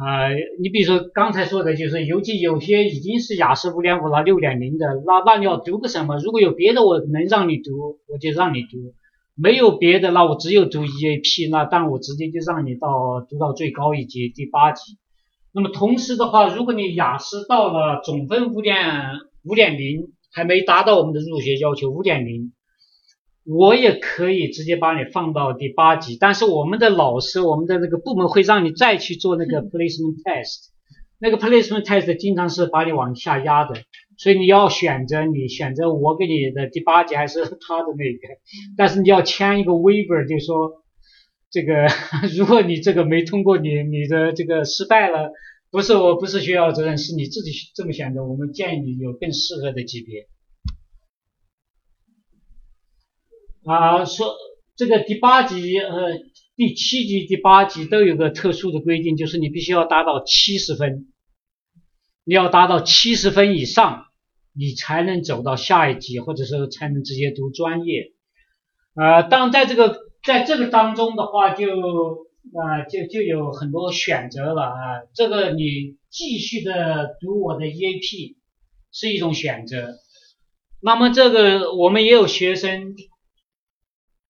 [0.00, 0.30] 啊，
[0.60, 6.18] 你比如说刚才说的，就是尤其有些已经是雅思五点五了、六点零的，那那你要读个什么？
[6.18, 8.94] 如果有别的我能让你读，我就让你读。
[9.34, 14.98] 没有别的，那我只有读 EAP，那但我直接就让你到读到最高一级第八级。
[15.52, 18.76] 那么同时的话，如果你雅思到了总分五点
[19.44, 22.52] 五点零，还没达到我们的入学要求五点零，
[23.50, 26.18] 我也可以直接把你放到第八级。
[26.20, 30.68] 但是我们的老师，我们的那个部门会让你再去做那个 placement test，
[31.18, 33.74] 那个 placement test 经常是把你往下压的。
[34.18, 38.28] 所以你要选择你选择我给你的第八级还是他的那个，
[38.76, 40.82] 但是你要签一个 waiver，就说
[41.50, 41.86] 这个
[42.36, 45.32] 如果你这个没通过，你你的这个失败了，
[45.70, 48.26] 不是我不是学校责任，是你自己这么选择。
[48.26, 50.26] 我们建议你有更适合的级别。
[53.68, 54.34] 啊，说
[54.76, 56.18] 这个第八级呃
[56.56, 61.08] 第七级第八级都有个特殊的规定，就是你必须要达到七十分，
[62.24, 64.06] 你要达到七十分以上。
[64.60, 68.12] 你才能走到下一级，或者说才能直接读专业。
[68.96, 74.74] 呃，当在这个在这个当中的话，就啊就就有很多选择了啊。
[75.14, 78.34] 这个你继续的读我的 EAP
[78.90, 79.94] 是一种选择。
[80.80, 82.96] 那么这个我们也有学生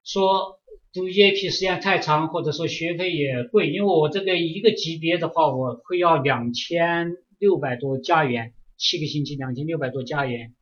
[0.09, 0.59] 说
[0.95, 8.55] 读 EAP 时间太长，或者说学费也贵，因为我这个一个级别的话，我会要两千六百多加元。
[8.79, 10.55] 七个星期两千六百多加元，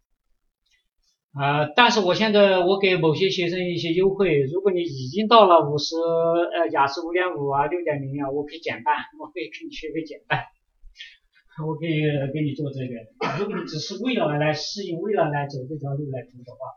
[1.35, 1.69] 啊！
[1.77, 10.43] 但是我现在我给某些学生一些优惠，如果你已经到了五十，呃，雅思五点五啊，六点零啊，我可以减半，我可以给你学费减半，
[11.69, 12.01] 我可以
[12.33, 12.95] 给你做这个。
[13.39, 16.73] 如果你只是为了来适应，为了来走这条路来读的话，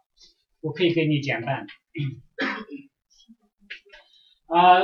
[0.61, 1.65] 我可以给你减半。
[4.47, 4.81] 啊，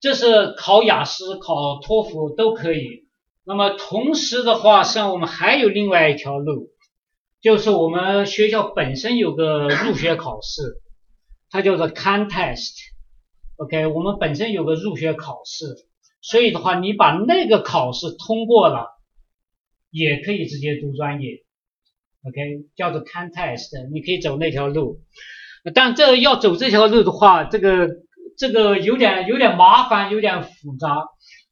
[0.00, 3.06] 这是考雅思、考托福都可以。
[3.44, 6.70] 那么同时的话，实际上我们还有另外一条路，
[7.40, 10.80] 就是我们学校本身有个入学考试，
[11.50, 12.74] 它叫做 Contest。
[13.56, 15.66] OK，我们本身有个入学考试，
[16.20, 18.96] 所以的话，你把那个考试通过了，
[19.90, 21.42] 也可以直接读专业。
[22.24, 25.00] OK，叫做 Contest，你可以走那条路。
[25.74, 27.88] 但这要走这条路的话，这个
[28.36, 31.04] 这个有点有点麻烦，有点复杂。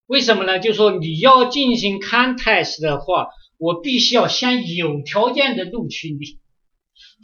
[0.07, 0.59] 为什么呢？
[0.59, 6.39] 就是说你要进行 contest 的话，我必须要先有条件的录取你，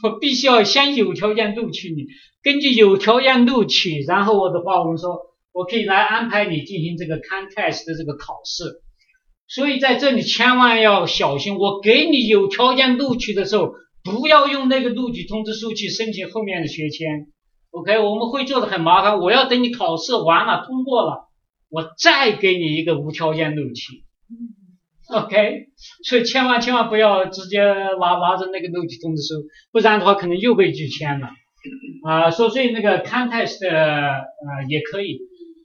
[0.03, 2.07] 我必须要先有条件录取你。
[2.43, 5.19] 根据有条件录取，然后我的话，我们说
[5.53, 8.83] 我可以来安排你进行这个 contest 的这个考试。
[9.49, 11.57] 所以在这里千万要小心。
[11.59, 13.73] 我给你有条件录取的时候，
[14.03, 17.27] 不要用那个录取通知书去申请后面的学签。
[17.71, 19.19] OK，我们会做的很麻烦。
[19.19, 21.29] 我要等你考试完了通过了，
[21.71, 24.03] 我再给你一个无条件录取。
[25.09, 25.67] OK，
[26.05, 31.29] 所以千万千万不要直接拿拿着那个录取通知书，不然的话可能又被拒签了。
[32.05, 35.21] 啊，所所以那个 contest 呃也可以。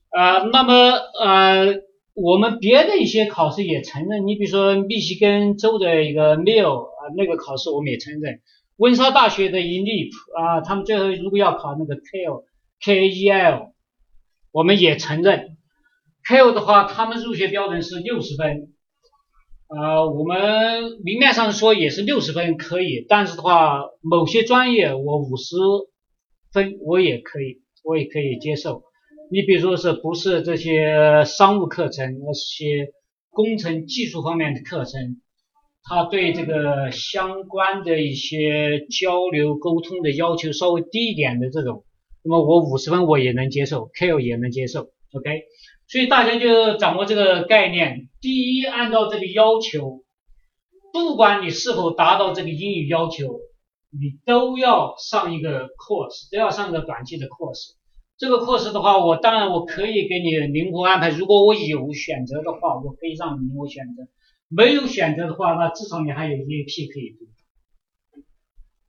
[0.10, 0.74] 呃，那么
[1.20, 1.76] 呃，
[2.20, 8.42] 我们别的一些考试也承认，你比如说密西根州的一个 m i l 啊，那个考试我们也承认。
[8.76, 12.44] 温莎大学的 ENIP 啊，他们最后如果要考那个 KEL
[12.82, 13.70] KEL，
[14.52, 15.58] 我们也承认。
[16.28, 18.74] KEL 的话，他们入学标准是六十分。
[19.68, 25.56] 呃，我们明面上说也是六十分可以，但是的话，某些专业我五十
[26.52, 28.82] 分我也可以，我也可以接受。
[29.30, 32.94] 你比如说是不是这些商务课程，那些
[33.30, 35.22] 工程技术方面的课程，
[35.84, 41.84] 他对这个相关的一些交流沟通的要求稍微低一点的这种，
[42.24, 45.44] 那么我五十分我也能接受，K 也能接受，OK。
[45.90, 48.10] 所以大家就掌握这个概念。
[48.22, 50.04] 第一，按照这个要求，
[50.92, 53.40] 不管你是否达到这个英语要求，
[53.92, 57.77] 你都要上一个 course，都要上个短期的 course。
[58.18, 61.10] 这个 course 的话，我当然我可以给你灵活安排。
[61.10, 64.04] 如果我有选择的话，我可以让你灵活选择；
[64.50, 67.26] 没有选择的话，那至少你还有 EAP 可以读。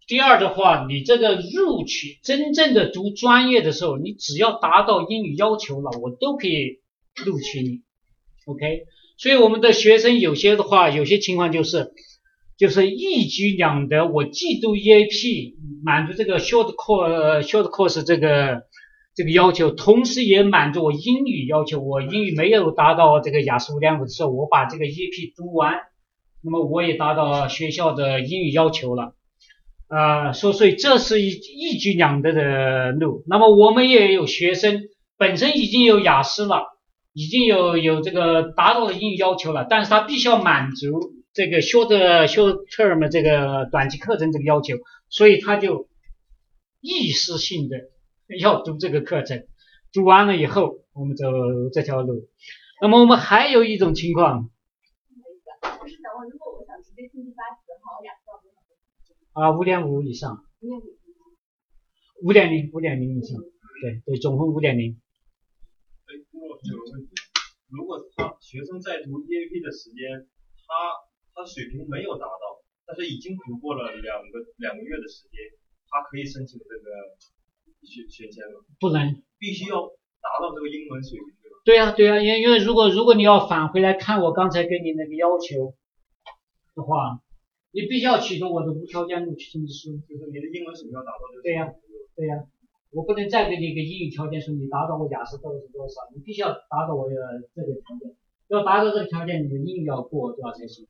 [0.06, 6.80] 第二的话，你这个录取真正的读专业的时候，你只要达到英语要求了，我都可以。
[7.26, 7.80] 录取你
[8.46, 8.84] ，OK，
[9.16, 11.90] 所以我们的学生有些的话，有些情况就是
[12.56, 18.67] 就是一举两得，我既读 EAP 满足这个 short course short course 这个
[19.18, 21.80] 这个要求，同时也满足我英语要求。
[21.80, 25.74] 我英语没有达到这个雅思五点五的时候，我把这个 EP 读完，
[26.40, 29.16] 那么我也达到学校的英语要求了。
[29.88, 33.24] 啊，所所以这是一一举两得的路。
[33.26, 34.82] 那么我们也有学生
[35.16, 36.62] 本身已经有雅思了。
[37.14, 41.00] 已经有有这个达到了英语要求了，但是他必须要满足
[41.32, 41.88] 这个 short
[42.28, 44.76] short term 这个短期课程这个要求，
[45.08, 45.88] 所以他就
[46.80, 47.76] 意识性的
[48.36, 49.46] 要读这个课程，
[49.92, 51.26] 读完了以后我们走
[51.72, 52.28] 这条路。
[52.82, 54.50] 那么我们还有一种情况，
[59.32, 60.44] 啊，五点五以上，
[62.22, 63.40] 五点零五点零以上，
[63.80, 65.00] 对对，总分五点零。
[66.60, 67.14] 有个问题，
[67.70, 70.26] 如果他学生在读 EAP 的时间，
[70.66, 70.66] 他
[71.34, 75.38] 他水平没有达到，但是已经读过了两个两个月的时间，
[75.88, 77.16] 他可以申请这个
[77.86, 78.60] 学学签吗？
[78.80, 79.86] 不能，必须要
[80.20, 81.56] 达到这个英文水平，对吧？
[81.64, 85.74] 对呀对呀，因因为如果如果你要返回来看我刚才给你那个要求
[86.74, 87.20] 的话，
[87.70, 91.72] 你必须要启动我的无条件录取通知书，就是你的英文水平要达到就对呀
[92.16, 92.44] 对呀。
[92.90, 96.08] 我不能再给你一个英语条件，说你达到我雅思到底是多少？
[96.16, 97.14] 你必须要达到我的
[97.52, 98.16] 这个条件，
[98.48, 100.88] 要达到这个条件，你的英语要过多少才行？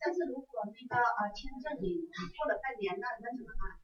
[0.00, 3.76] 但是如果那个呃签证你过了半年了，那怎么办？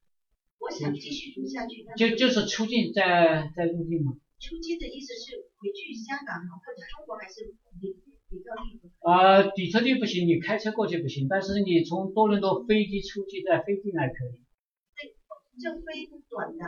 [0.61, 1.83] 我想继续读下去。
[1.97, 4.13] 就就是出境再再入境嘛。
[4.39, 7.97] 出境的意思是回去香港或者中国还是底
[8.29, 8.77] 底特律？
[9.01, 14.41] 呃，底特律不行，你开车过去不行，但是你从多伦多飞机出去再飞进来可以。
[14.97, 15.13] 对，
[15.61, 16.65] 就飞短的。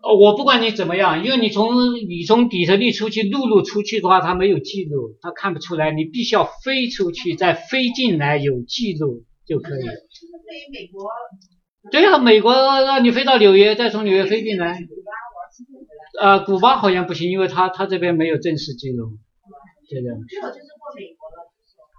[0.00, 5.92] 哦，我不管你怎么样，因为你从你从底特律出去陆路出去的话，他没有记录，他看不出来。
[5.92, 9.82] 你必须要飞出去再飞进来有记录就可以。
[9.82, 9.92] 就是
[10.46, 11.04] 对于美国。
[11.90, 14.78] 对呀，美国让你飞到纽约，再从纽约飞进来。
[16.20, 19.12] 呃，古巴好像不行，因为他他这边没有正式记录。
[19.88, 20.08] 对的。
[20.28, 21.50] 最好就是过美国了。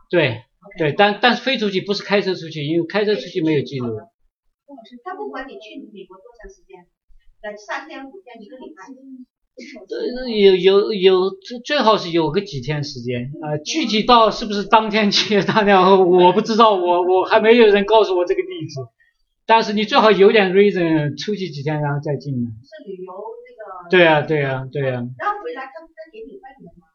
[0.09, 0.43] 对
[0.77, 3.97] 对，但但是飞出去不是开车出去，因为开车出去没有记录。
[5.03, 6.85] 他不管你去美国多长时间。
[7.65, 8.83] 三天五天一个礼拜，
[9.95, 18.81] 呃，有有有，最最好是有个几天时间啊，具体到是不是当天去， 当天我不知道，我我还没有人告诉我这个地址，
[19.49, 22.51] 但是你最好有点 reason 出去几天然后再进来。
[22.61, 23.89] 是旅游那个。
[23.89, 24.91] 对呀对呀对呀。
[25.17, 26.85] 然后回来他再给你半年吗？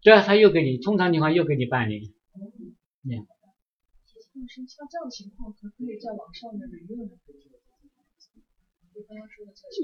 [0.00, 2.00] 对啊，他又给你，通常情况又给你半年。
[3.02, 3.10] 嗯。
[3.10, 7.18] 那像这种情况，可不可以在网上面 renew 呢？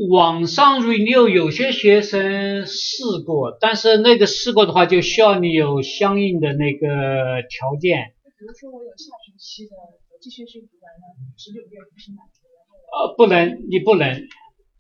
[0.09, 8.15] 网上 renew 有些学生试过，但是那个试过的话，就需要你有相应的那个条件。
[8.39, 11.03] 比如说我有下学期的，我这学期读完了
[11.37, 12.47] 十九月不是满足，
[12.97, 14.27] 呃，不能，你不能，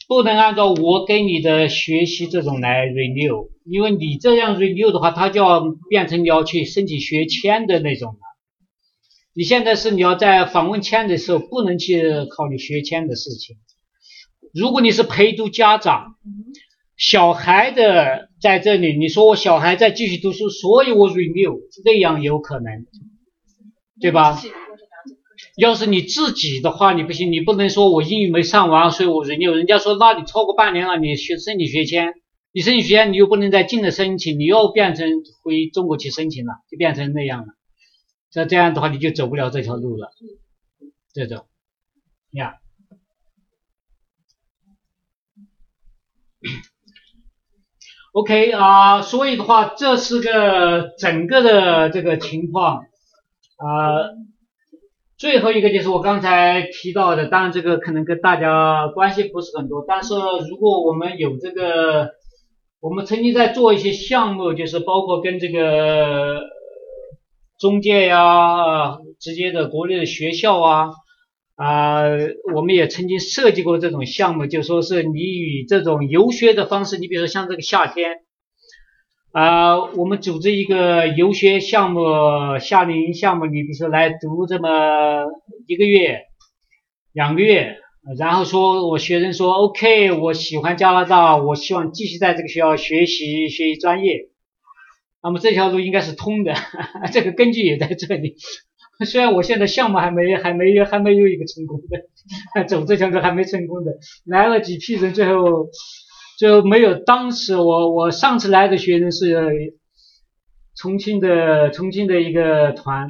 [0.08, 8.18] 不能按照我给你的学习这种来 renew，因为你这样 renew 的话，它就要变成你要去申请学签的那种了。
[9.34, 13.58] 你现在是你要在访问签的时候不能去考虑学签的事情。
[14.54, 16.14] 如果你是陪读家长，
[16.96, 22.86] 小孩的在这里，你说我小孩在继续读书，所以我 renew 那样有可能，
[24.00, 24.40] 对吧？
[25.56, 29.50] 要是你自己的话，你不行，你不能说我英语没上完，所以我人家。
[29.52, 32.12] 人家说，那你超过半年了，你学申请学签，
[32.50, 35.08] 你申请学签，你又不能再进了申请，你又变成
[35.42, 37.54] 回中国去申请了，就变成那样了。
[38.34, 40.10] 那这样的话，你就走不了这条路了。
[41.12, 41.46] 这种，
[42.32, 42.56] 呀。
[48.12, 52.84] OK 啊，所以的话，这是个整个的这个情况啊。
[55.16, 60.14] 最后一个就是我刚才提到的，当然这个可能跟大家关系不是很多，但是
[60.50, 62.10] 如果我们有这个，
[62.80, 66.42] 我们曾经在做一些项目，就是包括跟这个
[67.58, 70.90] 中介呀、直接的国内的学校啊。
[71.56, 72.02] 啊，
[72.52, 78.16] 我们也曾经设计过这种项目，就说是你以这种游学的方式，你比如说像这个夏天，
[79.34, 82.00] 啊，我们组织一个游学项目，
[82.60, 85.26] 夏令营项目，你比如说来读这么
[85.66, 86.20] 一个月、
[87.12, 87.78] 两个月，
[88.16, 94.28] 然后说我学生说 OK，我喜欢加拿大，我希望继续在这个学校学习学习专业，
[95.20, 96.54] 那么这条路应该是通的，
[97.10, 98.36] 这个根据也在这里。
[99.04, 105.66] 虽然我现在项目还没还没还没有一个成功的， 走这条路还没成功的，来了几批人，最后
[106.44, 106.94] 就没有。
[106.96, 109.78] 当时我我上次来的学生是
[110.76, 113.08] 重庆的重庆的一个团，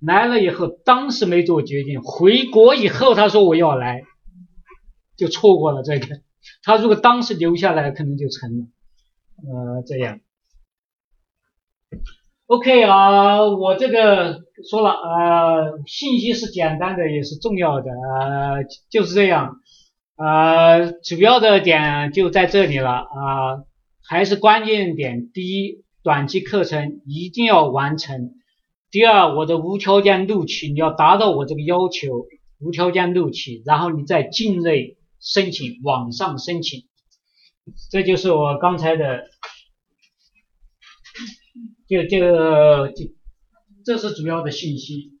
[0.00, 4.04] 来了以后当时没做决定，回国以后他说我要来，
[5.18, 6.22] 就错过了这个。
[6.62, 8.64] 他如果当时留下来，可能就成了。
[9.44, 10.20] 呃，这样。
[12.46, 19.56] OK 啊，我这个说了，呃，信息是简单的，也是重要的，呃，就是这样，
[20.22, 23.64] 呃，主要的点就在这里了啊，
[24.06, 28.34] 还是关键点，第一，短期课程一定要完成，
[28.90, 32.26] 第二，我的无条件录取，你要达到我这个要求，
[32.58, 36.84] 无条件录取，然后你在境内申请，网上申请，
[37.90, 39.24] 这就是我刚才的。
[41.88, 42.18] 就就
[42.88, 43.10] 就，
[43.84, 45.12] 这是主要的信息。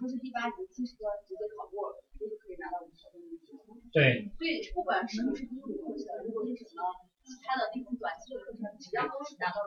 [0.00, 3.52] 就是第八级七十分直接考过了，就是可以拿到五条件录取。
[3.90, 4.30] 对。
[4.38, 6.82] 所以不管是不是英语课程，如果是什么
[7.26, 9.66] 其他的那种短期的课程，只要都是达到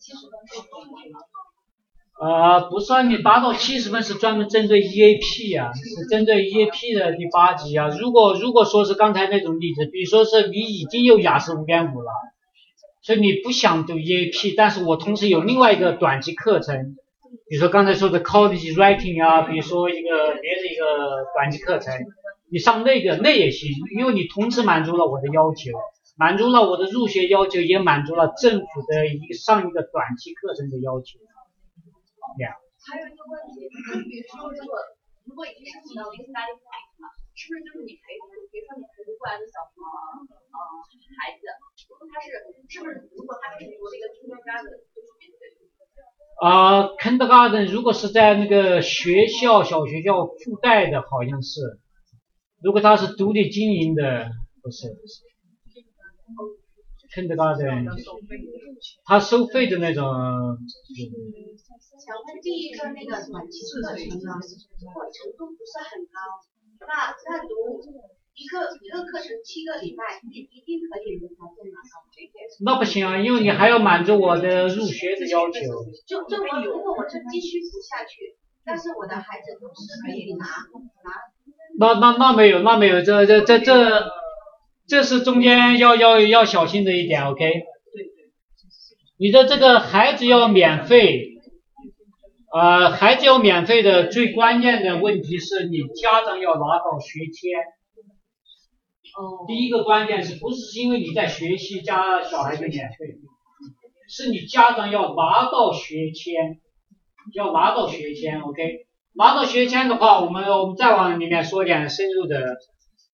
[0.00, 1.18] 七十分就可以了。
[2.18, 7.88] 呃，不算你达到七十分是专门针对 EAP 呀，是针对 EAP 的第八级啊。
[7.88, 12.10] 如果如果说是刚才那种例子，比如说是你已经有雅思五点五了，
[13.02, 16.96] 所以你不想读 EAP，但是我同时有另外一个短期课程，
[17.48, 21.92] 比如说刚才说的 College Writing 啊，比如说一个别的一个短期课程，
[22.50, 25.72] 你上那个那也行，因为你同时满足了我的要求，
[26.16, 31.18] 满足了我的入学要求，也满足了政府的一个上一个短期课程的要求。
[32.88, 34.78] 还有一个问题，就比如说，如果
[35.26, 39.92] 如果已经申请到 visa study point 了，是不是就是你陪读，比如说你陪读过来的小朋友，
[40.48, 40.56] 呃
[41.20, 41.42] 孩子，
[41.90, 42.32] 如果他是
[42.70, 44.97] 是不是如果他是读那个 kindergarten，就是免费的？
[46.40, 51.80] 啊，kindergarten 如果是在那个学校小学校附带的，好像是，
[52.62, 54.30] 如果他是独立经营的，
[54.62, 54.86] 不是。
[57.14, 57.86] kindergarten，
[59.04, 60.04] 他收费的那种。
[61.98, 64.38] 想问第一个那个短期课程呢，
[64.78, 66.38] 如果程度不是很高，
[66.86, 66.86] 那
[67.26, 67.82] 那读
[68.38, 72.06] 一个一个课程七个礼拜，你一定可以无条件拿到
[72.64, 75.60] 那不行啊，因为你还要满足我的入学的要求。
[76.06, 81.10] 就就我如果我是继续读下去，但是我的孩子都是可以拿拿。
[81.78, 84.08] 那那那没有，那没有，这这这这。
[84.90, 87.44] 这是中间要要要小心的一点，OK？
[87.44, 88.32] 对对。
[89.18, 91.34] 你的这个孩子要免费，
[92.50, 97.60] 呃，孩子要免费的最关键的问题是你家长要拿到学签。
[99.16, 99.46] 哦。
[99.46, 103.18] 第一个关键是不是因为你在学习加小孩子免费？
[104.08, 106.58] 是你家长要拿到学签，
[107.34, 108.86] 要拿到学签，OK？
[109.14, 112.56] 拿到学签的话，我们我们再往里面说一点深入的。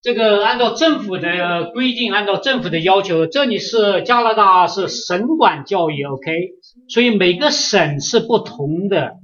[0.02, 6.50] 这个按照政府的规定，按照政府的要求，这里是加拿大是省管教育，OK，
[6.88, 9.14] 所以每个省是不同的，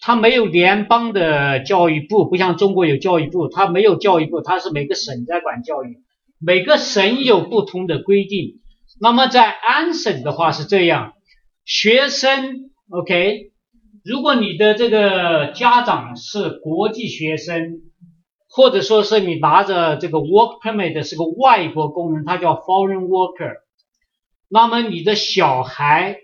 [0.00, 5.98] 它没有联邦的教育部，不像中国有教育部，它没有教育部，它是每个省在管教育，
[6.40, 8.60] 每个省有不同的规定。
[9.00, 11.12] 那么在安省的话是这样，
[11.64, 13.52] 学生 OK，
[14.04, 17.80] 如果你的这个家长是国际学生，
[18.48, 23.56] 或者说是你拿着这个 work permit 是个外国工人，他叫 foreign worker，
[24.48, 26.18] 那么你的小孩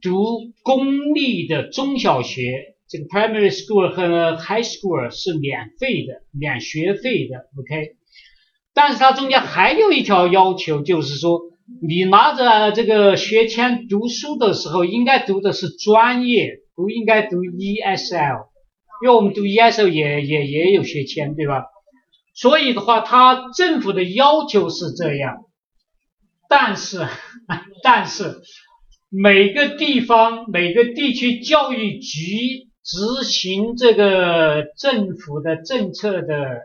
[0.00, 2.70] 读公立的中小学。
[2.88, 7.96] 这个 primary school 和 high school 是免费的，免学费的，OK。
[8.74, 11.40] 但是它中间还有一条要求，就是说
[11.82, 18.46] 你拿着这个学签读书的时候，应该读的是专业，不应该读 ESL，
[19.02, 21.64] 因为我们读 ESL 也也也有学签，对吧？
[22.34, 25.44] 所以的话，它政府的要求是这样，
[26.48, 27.06] 但是
[27.82, 28.40] 但是
[29.10, 32.68] 每个地方每个地区教育局。
[32.84, 36.62] 执行这个政府的政策的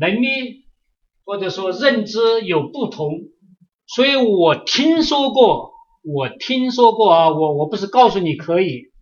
[0.00, 0.64] 能力
[1.26, 3.32] 或者说认知有不同，
[3.86, 5.72] 所以我听说过，
[6.04, 8.92] 我听说过啊，我我不是告诉你可以，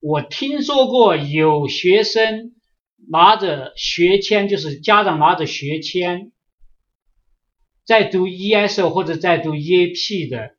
[0.00, 2.52] 我听说过有学生
[3.10, 6.30] 拿着学签，就是家长拿着学签
[7.86, 10.50] 在读 ESL 或者在读 EAP 的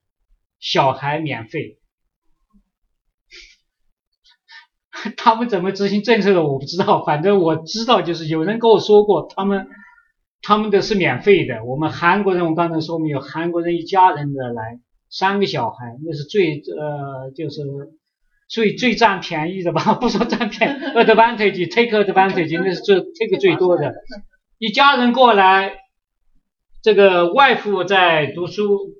[0.59, 1.77] 小孩免费。
[5.15, 9.67] 他们怎么执行政策的我不知道，反正我知道就是有人跟我说过，他们
[10.43, 11.63] 他们的是免费的。
[11.63, 14.79] 我们韩国人，我刚才说我们有韩国人一家人的来，
[15.09, 17.61] 三个小孩，那是最呃就是
[18.49, 19.93] 最最占便宜的吧？
[19.99, 23.95] 不说占便宜， advantage，take advantage，那是最 take 最多的。
[24.59, 25.77] 一家人过来，
[26.81, 28.93] 这个外父在读书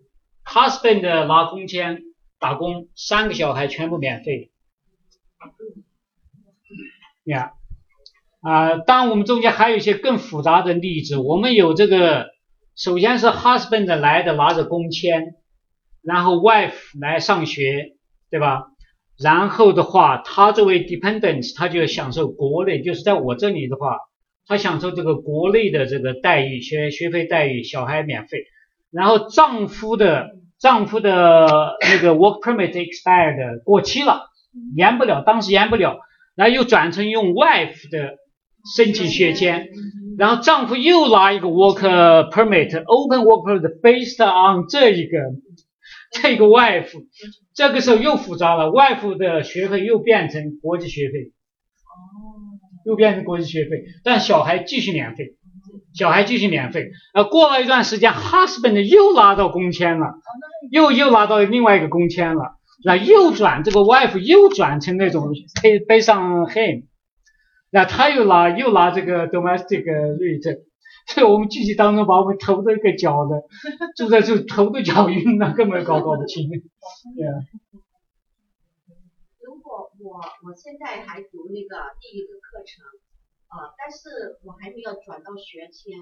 [0.46, 2.02] ，husband 拿工签
[2.40, 4.52] 打工，三个小孩全部免费。
[7.26, 7.54] 呀，
[8.44, 11.18] 啊，当然我们中间还有一些更复杂的例子。
[11.18, 12.28] 我们有这个，
[12.76, 15.36] 首先是 husband 来的拿着工签，
[16.04, 17.94] 然后 wife 来上学，
[18.30, 18.66] 对吧？
[19.18, 23.98] 然后的话，他作为 dependent，他就享受国内，就是在我这里的话，
[24.46, 28.40] 他享受这个国内的这个待遇，学学费待遇，小孩免费。
[28.92, 34.24] 然后丈夫的丈夫的那个 work permit expired 过期了，
[34.76, 36.00] 延不了，当时延不了。
[36.36, 38.18] 然后又转成用 wife 的
[38.76, 39.70] 申请学签，
[40.18, 41.82] 然后丈夫又拿一个 work
[42.32, 45.18] permit，open work permit based on 这一个
[46.12, 46.92] 这个 wife，
[47.54, 51.32] 这个时候又复杂了，wife 的学费又变成国际学费，
[52.86, 55.36] 又变成国际学费，但小孩继续免费，
[55.94, 56.92] 小孩继续免费。
[57.14, 60.14] 呃，过了一段时间，husband 又拿到工签了，
[60.72, 62.56] 又又拿到另外一个工签了。
[62.86, 65.30] 那又转这个 wife 又转成那种
[65.62, 66.84] 背背上 him，
[67.74, 70.62] 那他又拿又拿这个 domestic rate，
[71.08, 73.42] 所以我们具体当中把我们头都给搅的，
[73.98, 76.48] 住在就头都搅晕了，根本搞搞不清。
[77.18, 77.34] 对啊。
[79.42, 82.86] 如果我我现在还读那个第一个课程，
[83.50, 85.98] 呃，但是我还没有转到学签，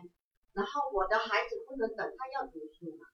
[0.53, 3.07] 然后我的孩子不能等他要读书嘛，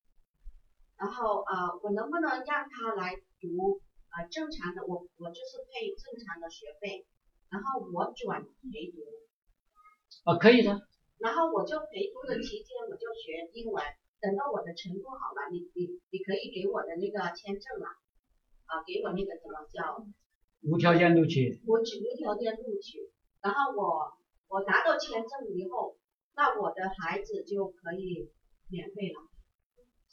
[0.97, 3.14] 然后呃，我能不能让他来？
[3.39, 3.78] 读
[4.10, 7.05] 啊正常的，我我就是配正常的学费，
[7.50, 9.00] 然后我转陪读。
[10.24, 10.82] 啊，可以的。
[11.20, 13.84] 然后我就陪读的期间，我就学英文，
[14.22, 17.88] 等到我的程度好了，你你你可以给我的那个签证了，
[18.70, 20.06] 啊，给我那个什么叫
[20.64, 21.62] 无条件录取。
[21.66, 23.10] 我只无条件录取，
[23.41, 24.14] 然后我
[24.48, 25.98] 我拿到签证以后，
[26.36, 28.30] 那我的孩子就可以
[28.70, 29.20] 免费了，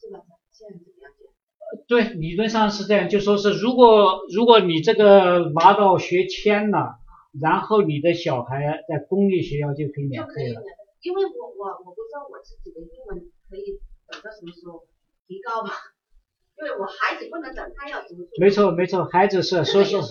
[0.01, 0.24] 是吧？
[0.53, 1.28] 现在怎么样讲？
[1.87, 6.97] 对，理论上是这样，就说是如果如果你这个拿到学签了，
[7.41, 10.62] 然后你的小孩在公立学校就可以免费了。
[11.03, 13.18] 因为我我我不知道我自己的英文
[13.51, 14.87] 可以等到什么时候
[15.26, 15.70] 提高吧，
[16.59, 18.28] 因为我孩子不能等他要读书。
[18.41, 20.03] 没错没错，孩子是所以说。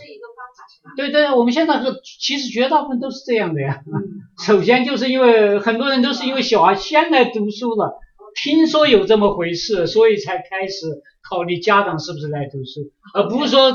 [0.96, 3.82] 对对，我们现在是其实绝大部分都是这样的呀。
[4.46, 8.00] 首先就是因为很多人都是因为小孩先来读书了，
[8.36, 11.02] 听说有这么回事，所以才开始。
[11.24, 13.72] 考虑家长是不是来读书，而不是说，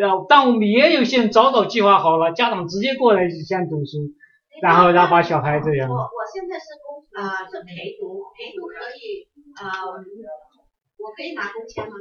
[0.00, 4.12] 呃，但我们也有些人早早计划好了，家长直接过来先读书，
[4.62, 5.88] 然后然后把小孩这样。
[5.90, 9.26] 我我现在是工啊是陪读，陪读可以
[9.56, 9.86] 啊，
[10.98, 11.96] 我可以拿工签吗？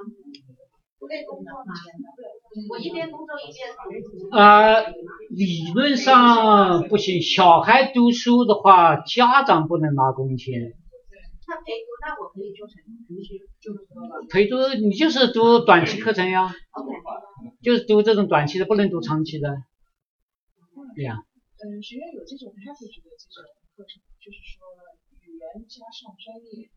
[0.98, 1.74] 不可以工作吗？
[2.70, 3.70] 我一边工作一边
[4.30, 4.36] 读。
[4.36, 4.82] 啊，
[5.30, 10.74] 理论上不行，小孩读书的话，家长不能拿工签。
[11.48, 13.72] 那陪读，那我可以做成同学就
[14.30, 16.50] 陪读，你就是读短期课程呀。
[16.72, 16.90] OK。
[17.66, 19.64] 就是读这种短期的，不能读长期的。
[20.96, 21.18] 对呀、
[21.66, 24.68] 嗯，学院有这种 package 的这种课程，就是说
[25.24, 26.70] 语言加上专业，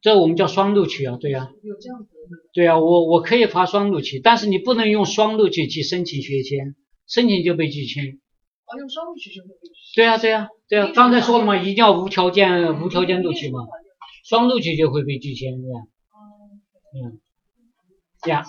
[0.00, 2.44] 这我们叫双录取啊，对呀、有这样子的那个。
[2.52, 6.76] 对呀、我我可以发双录取，但是你不能用双录取去申请学签，
[7.08, 8.20] 申请就被拒签。
[8.66, 9.74] 哦，用双录取就会被拒。
[9.96, 13.66] 对呀、对呀、对呀、刚才说了嘛，一定要无条件无条件录取嘛，
[14.22, 15.80] 双录取就会被拒签，对呀、
[16.94, 17.18] 嗯，
[18.22, 18.30] 对。
[18.30, 18.44] 呀、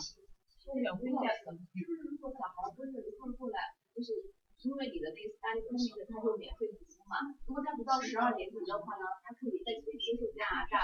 [0.71, 3.59] 我想问一下，就是如果小孩不是会过来，
[3.91, 4.31] 就是
[4.63, 10.79] 因为你的那个 study permit 它就免费读书嘛，如果他不到十二年级的话呢，他可以再去接受加拿大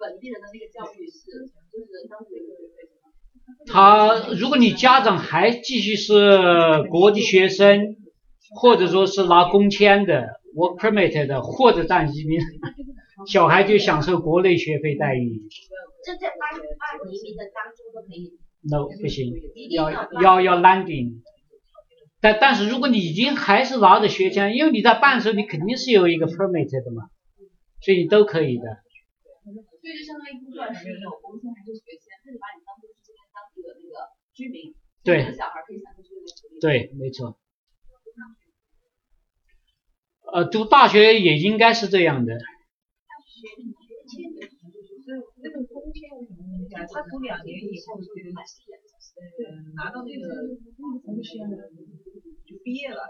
[0.00, 2.88] 本地人的那个教育是，就是当学的学费？
[3.68, 7.94] 他如果你家长还继续是国际学生，
[8.56, 12.40] 或者说是拿工签的 work permit 的，或者占移民，
[13.28, 15.44] 小孩就享受国内学费待遇。
[16.02, 18.32] 这在办办移民的当中都可以。
[18.70, 19.32] No 不行，
[19.70, 19.90] 要
[20.22, 21.22] 要要 landing。
[22.20, 27.10] 但但是如果你已经还是拿着学签，因为你在办的时候你肯定是有一个 permit 的嘛，
[27.80, 28.64] 所以你都可以的。
[29.44, 36.60] 所以就相当于不管是有工签还是学签，他就把你当做是这边当地的那个居民，对小孩可以享受这个福利。
[36.60, 37.38] 对，没错。
[40.32, 42.34] 呃，读大学也应该是这样的。
[45.38, 46.84] 那个工签为什么问一下？
[46.92, 50.44] 他读两年以后就呃拿到那个
[52.44, 53.00] 就毕业了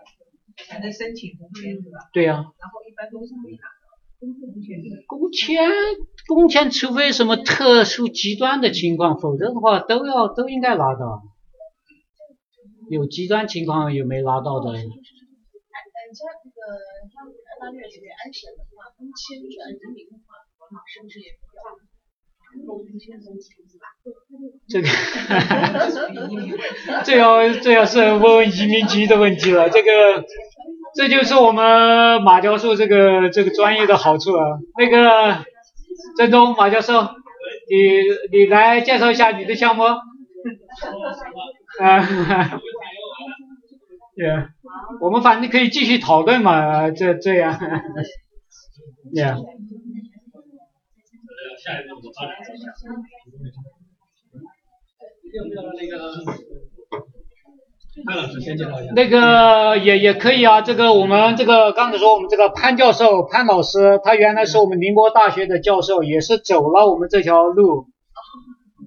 [0.68, 1.98] 才能申请工签是吧？
[2.12, 4.30] 对呀、然后一般都是可以拿到工
[4.62, 5.02] 签这个。
[5.06, 5.68] 工签，
[6.26, 11.22] 工签，除非什么特殊极端的情况，否则的话都要都应该拿到。
[12.88, 14.70] 有极端情况有没拿到的？
[14.70, 16.58] 呃，像那个
[17.10, 20.38] 像澳大利亚这边安省的话，工签转移民的话，
[20.86, 21.85] 是不是也不要？
[22.64, 23.84] 工签申请是吧？
[24.68, 24.88] 这个，
[27.04, 29.68] 这要这要是问移民局的问题了。
[29.68, 30.24] 这个，
[30.94, 34.58] 这就是我们马教授这个这个专业的好处啊。
[34.78, 35.44] 那个
[36.16, 37.08] 郑东马教授，你
[38.32, 39.84] 你来介绍一下你的项目。
[41.82, 42.00] 啊，
[44.16, 44.26] 对，
[45.00, 47.58] 我们反正可以继续讨论嘛，这这样，
[49.12, 49.36] 对呀。
[51.66, 52.36] 下一步怎么发展？
[55.34, 55.98] 要不要那个
[58.06, 58.92] 潘老师先介绍一下？
[58.94, 67.88] 那个也也可以啊，这个我们这个刚才说我们这个潘教授潘老师，他原来是我们宁波大学的教授，也是走了我们这条路，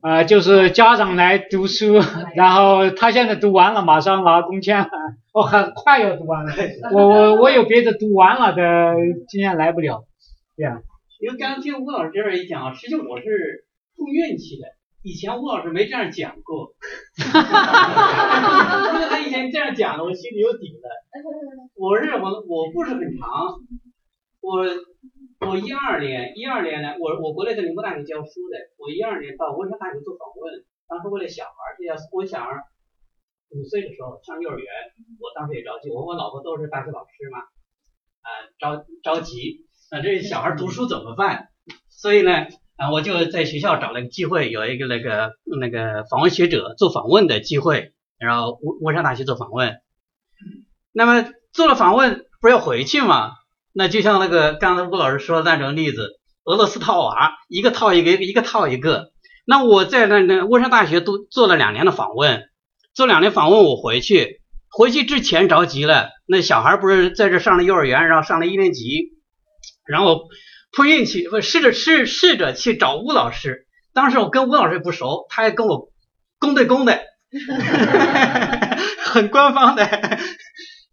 [0.02, 2.00] 啊、就是家长来读书，
[2.36, 4.88] 然后他现在读完了，马上拿工签了，
[5.34, 6.54] 哦，很快要读完了，
[6.94, 8.96] 我我我有别的读完了的，
[9.28, 10.06] 今天来不了，
[10.56, 10.82] 这样、
[11.20, 13.68] 因为刚刚听吴老师这样一讲啊，实际我是
[13.98, 14.64] 碰运气的。
[15.04, 16.72] 以前吴老师没这样讲过，
[17.20, 20.88] 如果他以前这样讲的，我心里有底了。
[21.76, 23.28] 我是我我故事很长，
[24.40, 24.64] 我
[25.44, 32.64] 我一二年一二年呢，我我国内在宁波大学教书的，我一二年到温莎大学做访问，当时为了小孩儿，要我小孩儿
[33.52, 34.68] 五岁的时候上幼儿园，
[35.20, 37.40] 我当时也着急，我和我老婆都是大学老师嘛，
[38.24, 41.48] 啊、着着急，那、这小孩读书怎么办？
[41.90, 42.46] 所以呢，
[42.78, 49.78] 啊，我就在学校找了个机会，有一个那个那个访问学者做访问的机会，然后温温莎大学做访问。
[50.92, 53.32] 那么做了访问，不是要回去吗？
[53.74, 59.12] 那就像那个刚才吴老师说的那种例子，俄罗斯套娃，一个套一个，一个套一个。
[59.46, 62.50] 那我在那那温莎大学都做了两年的访问，
[62.94, 69.19] 做两年访问，我回去，回去之前着急了，那小孩不是在这上了幼儿园，然后上了一年级，
[69.90, 70.30] 然后
[70.72, 73.66] 碰运气，不试着试试着去找吴老师。
[73.92, 75.90] 当时我跟吴老师也不熟，他还跟我
[76.38, 77.02] 公对公的，
[79.04, 79.86] 很官方的，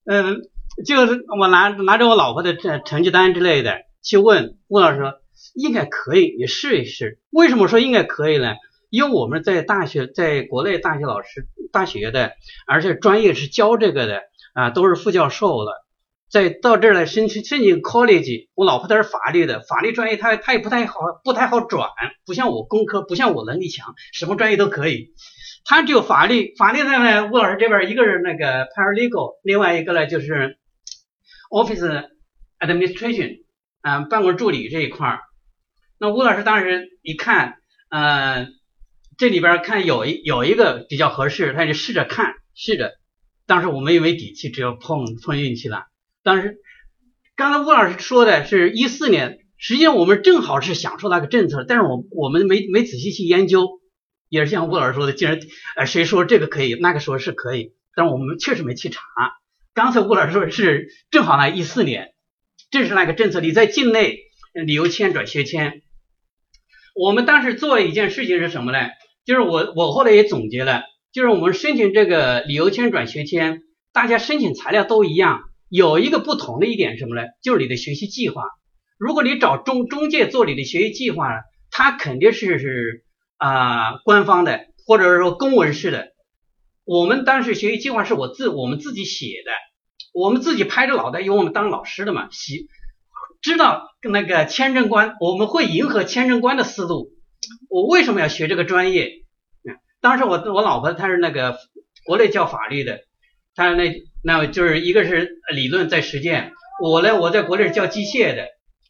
[0.06, 0.40] 嗯，
[0.86, 5.12] 就是我拿拿着我老婆的成成绩单之类的去问吴老师说，
[5.54, 7.18] 应该可以，你试一试。
[7.30, 8.54] 为什么说应该可以呢？
[8.88, 12.32] 因为我们在大学，在国内大学老师大学的，
[12.66, 14.22] 而且专业是教这个的
[14.54, 15.85] 啊，都是副教授了。
[16.28, 21.88] 再到这儿来申请申请 college，我老婆她是法律的，法律专业她她也不太好不太好转，
[22.24, 25.14] 不像我工科，不像我能力强，什么专业都可以。
[25.64, 30.58] 她只有法律，法律上呢，吴老师这边一个是那个 paralegal，另外一个呢就是
[31.50, 32.08] office
[32.58, 33.44] administration，
[33.80, 35.20] 啊、办公助理这一块儿。
[35.98, 37.54] 那吴老师当时一看，
[37.88, 38.48] 呃，
[39.16, 42.92] 这里边看有一有一个比较合适，他就试着看，试着。
[43.46, 45.84] 当时我们也没底气，只有碰碰运气了。
[46.26, 46.58] 当时
[47.36, 53.68] 刚才吴老师说的是一四年，实际上我们正好是享受那个政策，但是我我们没没仔细去研究，
[54.28, 55.38] 也是像吴老师说的，既然
[55.76, 59.00] 呃谁说这个可以，那个说是可以，但是我们确实没去查。
[59.72, 62.08] 刚才吴老师说是正好呢，一四年，
[62.72, 64.18] 正是那个政策，你在境内
[64.52, 65.82] 旅游签转学签。
[66.96, 68.78] 我们当时做了一件事情是什么呢？
[69.24, 73.62] 就是我我后来也总结了，就是我们申请这个旅游签转学签，
[73.92, 77.22] 大家申请材料都一样，有一个不同的一点什么呢？
[77.42, 78.42] 就是你的学习计划。
[78.98, 81.28] 如果你找中中介做你的学习计划，
[81.70, 83.04] 他肯定是是
[83.36, 86.08] 啊官方的，或者是说公文式的。
[86.84, 89.50] 我们当时学习计划是我自我们自己写的，
[90.14, 92.66] 我们自己拍着脑袋，因为我们当老师的嘛，写
[93.42, 97.10] 知道那个签证官，我们会迎合签证官的思路。
[97.68, 99.10] 我为什么要学这个专业？
[100.00, 101.58] 当时我我老婆她是那个
[102.04, 103.00] 国内教法律的，
[103.56, 103.92] 她那
[104.22, 108.46] 那就是一个是理论在实践，我呢我在国内是教机械的。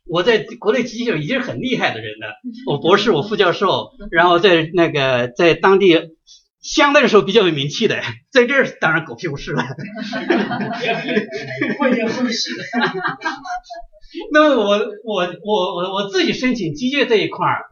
[0.09, 2.37] 我在国内机械已经是很厉害的人了，
[2.71, 6.01] 我博士，我副教授， 然后在那个在当地
[6.63, 8.01] 相对来说比较有名气的，
[8.31, 9.65] 在这儿当然狗屁不是了。
[14.33, 17.65] 那么我我我我我自己申请机械这一块儿，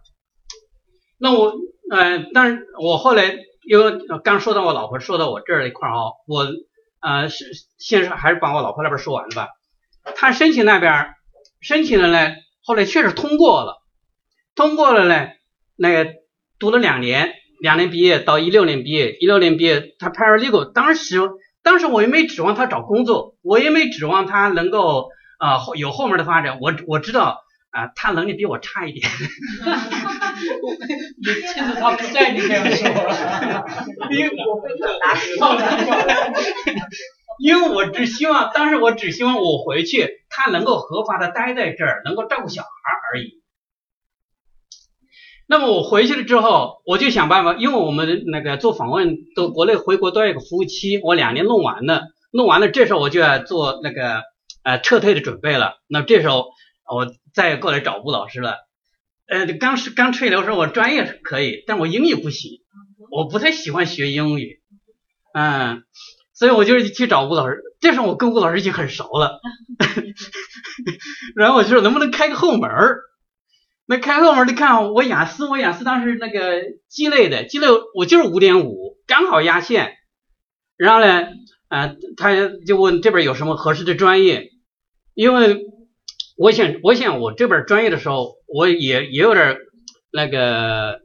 [1.18, 1.54] 那我
[1.88, 3.32] 呃，但是我后来
[3.68, 3.92] 因为
[4.24, 6.46] 刚说到我老婆说到我这儿一块儿啊，我
[7.04, 7.44] 呃是
[7.76, 9.48] 先是还是把我老婆那边说完了吧，
[10.16, 11.14] 她申请那边。
[11.60, 13.82] 申请了呢，后来确实通过了，
[14.54, 15.28] 通过了呢，
[15.76, 16.10] 那个
[16.58, 21.18] 读了两年，两年毕业到一六年毕业，一六年毕业他 paralegal，当时
[21.62, 27.43] 当时我也没指望他找工作，我也没指望他能够啊有后面的发展，我我知道
[27.74, 29.10] 啊他能力比我差一点，
[31.18, 32.88] 你趁着他不在你这样说，
[34.14, 35.24] 因为我被他打死
[37.40, 42.68] 因为我只希望，当时我只希望我回去，他能够合法的待在这儿，能够照顾小孩
[43.12, 43.42] 而已。
[45.48, 54.22] 那么我回去了之后，我就想办法，因为我们那个做访问都国内回国都要有个服务期，我两年弄完了，弄完了，这时候我就要做那个
[54.62, 55.78] 呃撤退的准备了。
[55.88, 56.46] 那这时候
[56.88, 58.58] 我再过来找吴老师了。
[59.26, 62.60] 呃，刚是刚吹牛说，我专业可以，但我英语不行，
[63.10, 64.62] 我不太喜欢学英语，
[65.34, 65.82] 嗯。
[66.36, 69.38] 所以我就去找吴老师，这时候我跟吴老师已经很熟了，
[71.36, 73.02] 然后我就说能不能开个后门儿？
[73.86, 79.94] 那开后门，你看我雅思，我雅思当时那个鸡肋的，鸡肋我就是五点五，刚好压线。
[80.76, 81.28] 然后呢，
[81.68, 82.34] 呃，他
[82.66, 84.50] 就问这边有什么合适的专业，
[85.14, 85.64] 因为
[86.36, 89.56] 我想，我想我这边专业的时候，我也也有点
[90.12, 91.00] 那个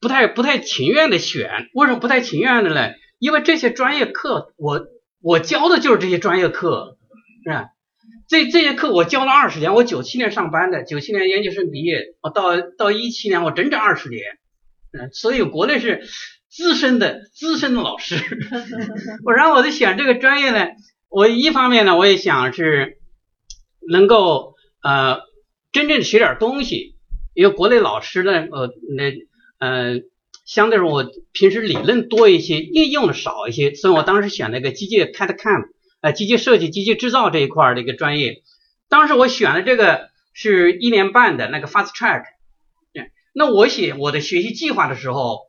[0.00, 2.92] 不太不太情愿的选，为什么不太情愿的呢？
[3.18, 4.86] 因为这些专业课，我
[5.22, 6.98] 我教的就是这些专业课，
[7.44, 7.68] 是吧？
[8.28, 14.20] 这这些课我教了二十年，我九七年上班的，九七年研究生毕业，我到到一七年，我整整二十年，
[14.92, 16.02] 嗯，所以国内是
[16.50, 18.16] 资深的资深的老师。
[19.24, 20.66] 我然后我在选这个专业呢，
[21.08, 22.98] 我一方面呢，我也想是
[23.88, 25.20] 能够呃
[25.72, 26.96] 真正学点东西，
[27.34, 29.12] 因为国内老师呢，呃那
[29.58, 30.04] 嗯。
[30.44, 35.64] 相对说，我平时理论多一些，应用的少一些，所以我当时选了一个机械 CAD CAM，
[36.00, 38.44] 呃，机械设计、机械制造这一块的一个专业。
[38.88, 42.22] 当时我选的这个是一年半的那个 Fast Track。
[43.34, 45.40] 那我写我的学习计划的时候，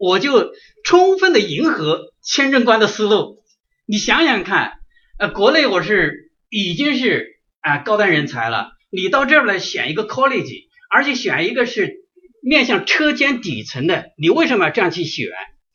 [0.00, 0.50] 我就
[0.82, 3.44] 充分的迎合签证官的思路。
[3.86, 4.80] 你想想看，
[5.16, 11.98] 呃，国内我是已经是啊高端人才了，你到这儿来选一个 college，而且选一个是。
[12.42, 15.28] 面向车间底层的，你为什么要这样去选？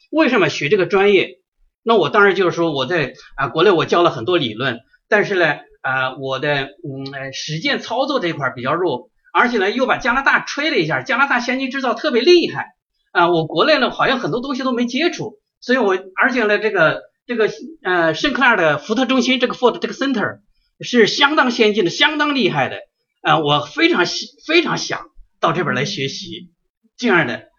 [0.09, 1.38] 为什么学这个专业？
[1.83, 12.69] 那我当然就是说，我在啊国内我教了很多理论，但是呢啊我的嗯实践操作这一块比较弱，而且呢又把加拿大吹了一下，加拿大先进制造特别厉害
[13.11, 17.47] 啊，我国内呢好像很多东西都没接触，所以我而且呢这个这个
[17.83, 20.39] 呃圣克莱尔的福特中心这个 Ford 这个 Center
[20.82, 22.82] 是相当先进的，相当厉害的
[23.21, 24.05] 啊，我非常
[24.47, 25.09] 非常想
[25.39, 26.51] 到这边来学习。
[26.97, 27.49] 这样的，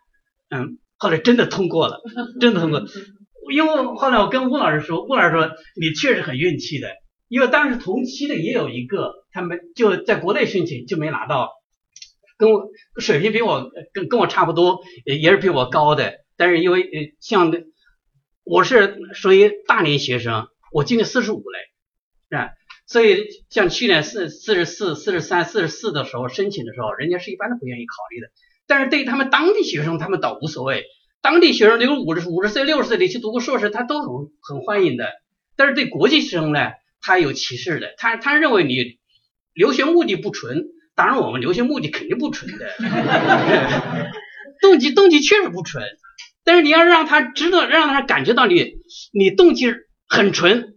[0.48, 2.00] 嗯，后来真的通过了，
[2.40, 2.84] 真的通过。
[3.52, 5.50] 因为后来我跟吴老师说，吴老师说
[5.80, 6.88] 你确实很运气的，
[7.28, 11.52] 因为当时同期的也有一个，他们就在国内申请就没拿到，
[12.38, 16.88] 跟我水平比我跟跟我差不多，也也是比我高的，但是因为呃
[17.20, 17.52] 像
[18.42, 21.58] 我是属于大龄学生，我今年四十五嘞，
[22.30, 22.50] 是吧？
[22.86, 28.28] 所以像去年四四十四、四十三、四十四的时候申请的时候，人家是一般都不愿意考虑的。
[28.68, 30.84] 但是对于他们当地学生，他们倒无所谓。
[31.20, 34.08] 当地学生比如五十五十岁、六十岁的去读个硕士，他都很
[34.40, 35.10] 很欢迎的。
[35.56, 36.70] 但是对国际生呢，
[37.00, 37.94] 他有歧视的。
[37.98, 38.98] 他他认为你
[39.52, 42.68] 留学目的不纯，当然我们留学目的肯定不纯的，
[44.60, 45.84] 动机动机确实不纯。
[46.44, 48.74] 但是你要让他知道，让他感觉到你
[49.12, 49.74] 你动机
[50.08, 50.75] 很纯，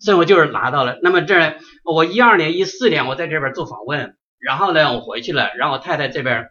[0.00, 0.98] 所以我就是拿到了。
[1.02, 6.48] 那么这我一二年、一四年我在这边做访问，然后呢我回去了，然后我太太这边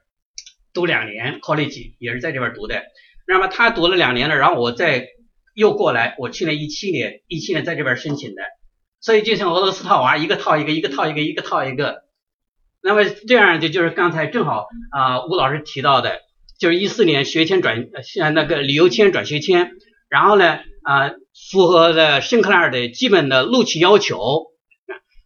[0.74, 2.84] 读两年 college 也是在这边读的，
[3.28, 5.08] 那么她读了两年了，然后我再
[5.56, 8.44] 又过来，我去年一七年一七年在这边申请的，
[9.02, 12.04] 所以就像俄罗斯套娃，一个套一个，一个套一个，一个套一个。
[12.82, 16.20] 那么这样就就是刚才正好啊吴老师提到的，
[16.60, 19.72] 就是一四年学签转像那个旅游签转学签，
[20.08, 21.12] 然后呢啊
[21.52, 24.48] 符合了圣克莱尔的基本的录取要求。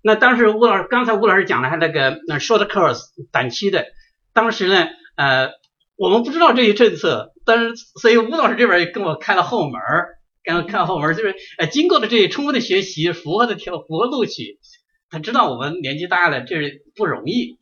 [0.02, 3.02] 那当时吴老师刚才吴老师讲了他那个那 short course
[3.32, 3.86] 短期的，
[4.34, 5.52] 当时呢呃
[5.96, 14.60] 我们不知道这些政策，但是所以吴老师这边也跟我开了后门儿，跟我开了后门，就是呃经过了这些充分的学习，符合的条符合录取。
[15.10, 17.60] 他知道我们年纪大了，这是不容易，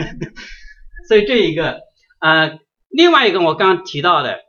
[1.08, 1.78] 所以这一个
[2.20, 4.40] 呃，另外一个我刚提到的，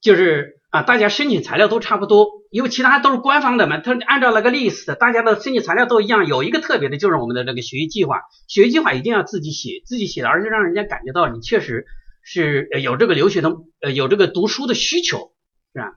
[0.00, 11.86] 就是啊，大家申请材料都差不多，因为其他都是官方的嘛，他按照那个 list，大家的申请材料都一样，有一个特别的就是我们的那个学习计划，学习计划一定要自己写，自己写的，而且让人家感觉到你确实
[12.22, 15.32] 是有这个留学的呃有这个读书的需求，
[15.72, 15.92] 是吧？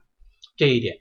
[0.56, 1.00] 这一点，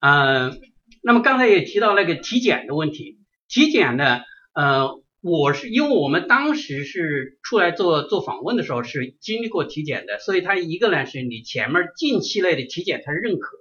[0.00, 0.60] 嗯，
[1.02, 3.18] 那么刚才也提到那个体检的问题。
[3.48, 4.20] 体检呢，
[4.54, 13.56] 呃，我是因为我们当时是出来做做访问的时候是经历过体检的，所以它一个呢是你前面近期内的体检它是认可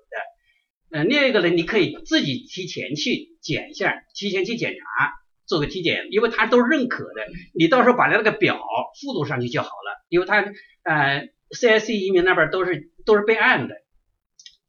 [0.91, 5.13] 的，呃，另一个呢你可以自己提前去检一下，提前去检查
[5.45, 8.59] 做个体检，因为它都认可的，你到时候把那个表
[9.01, 10.45] 附录上去就好了，因为它
[10.83, 13.75] 呃 CIC 移民那边都是都是备案的，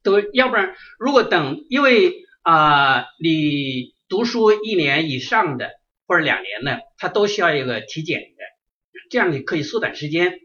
[0.03, 3.97] 都要不然如果等，因为啊你。
[4.11, 5.69] 读书一年以上的
[6.09, 8.45] 或者两年的，他都需要一个体检的，
[9.11, 10.41] 这样你可以缩短时间。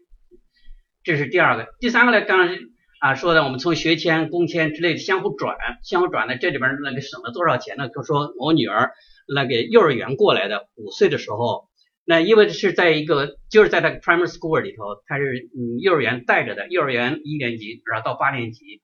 [1.04, 2.26] 这是第二个，第三个呢？
[2.26, 2.56] 刚刚
[3.00, 7.88] 啊说的，我们从学签、工签之类的相互转，相互转的，这里边那个省了多少钱呢？
[7.88, 8.92] 就说我女儿
[9.34, 11.70] 那个幼儿园过来的，五岁的时候，
[12.06, 18.82] 那因为是在一个就是在那个 primary school 里头，他是嗯幼儿园带着的，幼儿园一年级然后到八年级，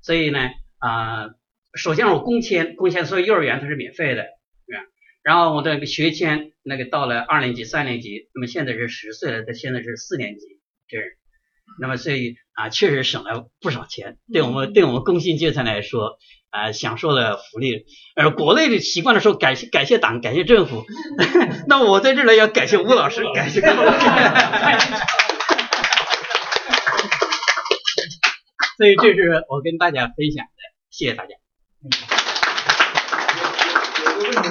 [0.00, 1.28] 所以呢啊。
[1.74, 4.26] 首先我工签，工签所以幼儿园它是免费的，
[5.22, 10.46] 然后我的学签那个到了二年级、三年级，那么现在是十岁了，他现在是四年级，
[10.88, 11.16] 这是，
[11.80, 16.18] 那么所以啊，确实省了不少钱，对我们对我们工薪阶层来说
[16.50, 17.86] 啊，享受了福利。
[18.16, 20.84] 而国内的习惯的时候，感谢感谢党，感谢政府，
[21.68, 23.74] 那我在这里要感谢吴老师，感谢各位。
[28.76, 30.50] 所以这是我跟大家分享的，
[30.90, 31.36] 谢谢大家。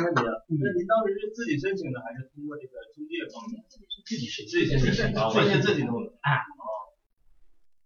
[0.03, 3.63] 那您当时是自己申请的，还是通过这个中介方面？
[4.05, 6.11] 自己申，自己申请，完全自己弄的。
[6.21, 6.29] 啊。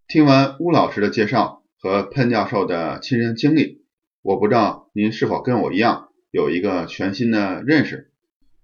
[0.08, 3.84] 听完邬老师的介绍和潘教授的亲身经历，
[4.22, 8.12] 我不知道您是否跟我一样有一个全新的认识。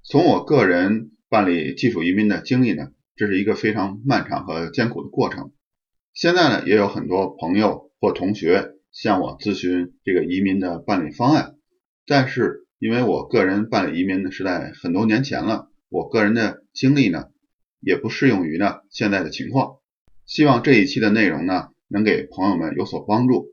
[0.04, 5.52] 从我个人办理技术移民的经历呢，这是一个非常漫长和艰苦的过程。
[6.14, 8.76] 现在呢，也有很多朋友或同学。
[8.92, 11.56] 向我咨询这个移民的办理方案，
[12.06, 17.26] 但是因为我个人办理移民呢是在很多年前了，我个人的经历呢
[17.80, 19.76] 也不适用于呢现在的情况。
[20.26, 23.50] 希望这一期的内容呢能给朋友们有所帮助。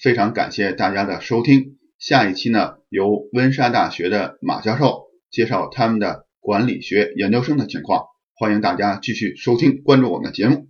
[0.00, 8.04] 非常感谢大家的收听，下一期呢由温莎大学的马教授介绍他们的管理学研究生的情况，
[8.34, 10.68] 欢迎大家继续收听关注我们的节目，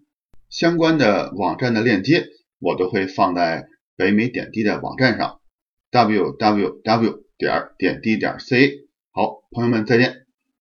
[0.48, 2.28] 相关的网站的链接
[2.60, 3.66] 我都会放在。
[3.96, 5.40] 北美点滴的网站上
[5.90, 8.86] ，w w w 点点 d 点 c。
[9.12, 10.19] 好，朋友们再见。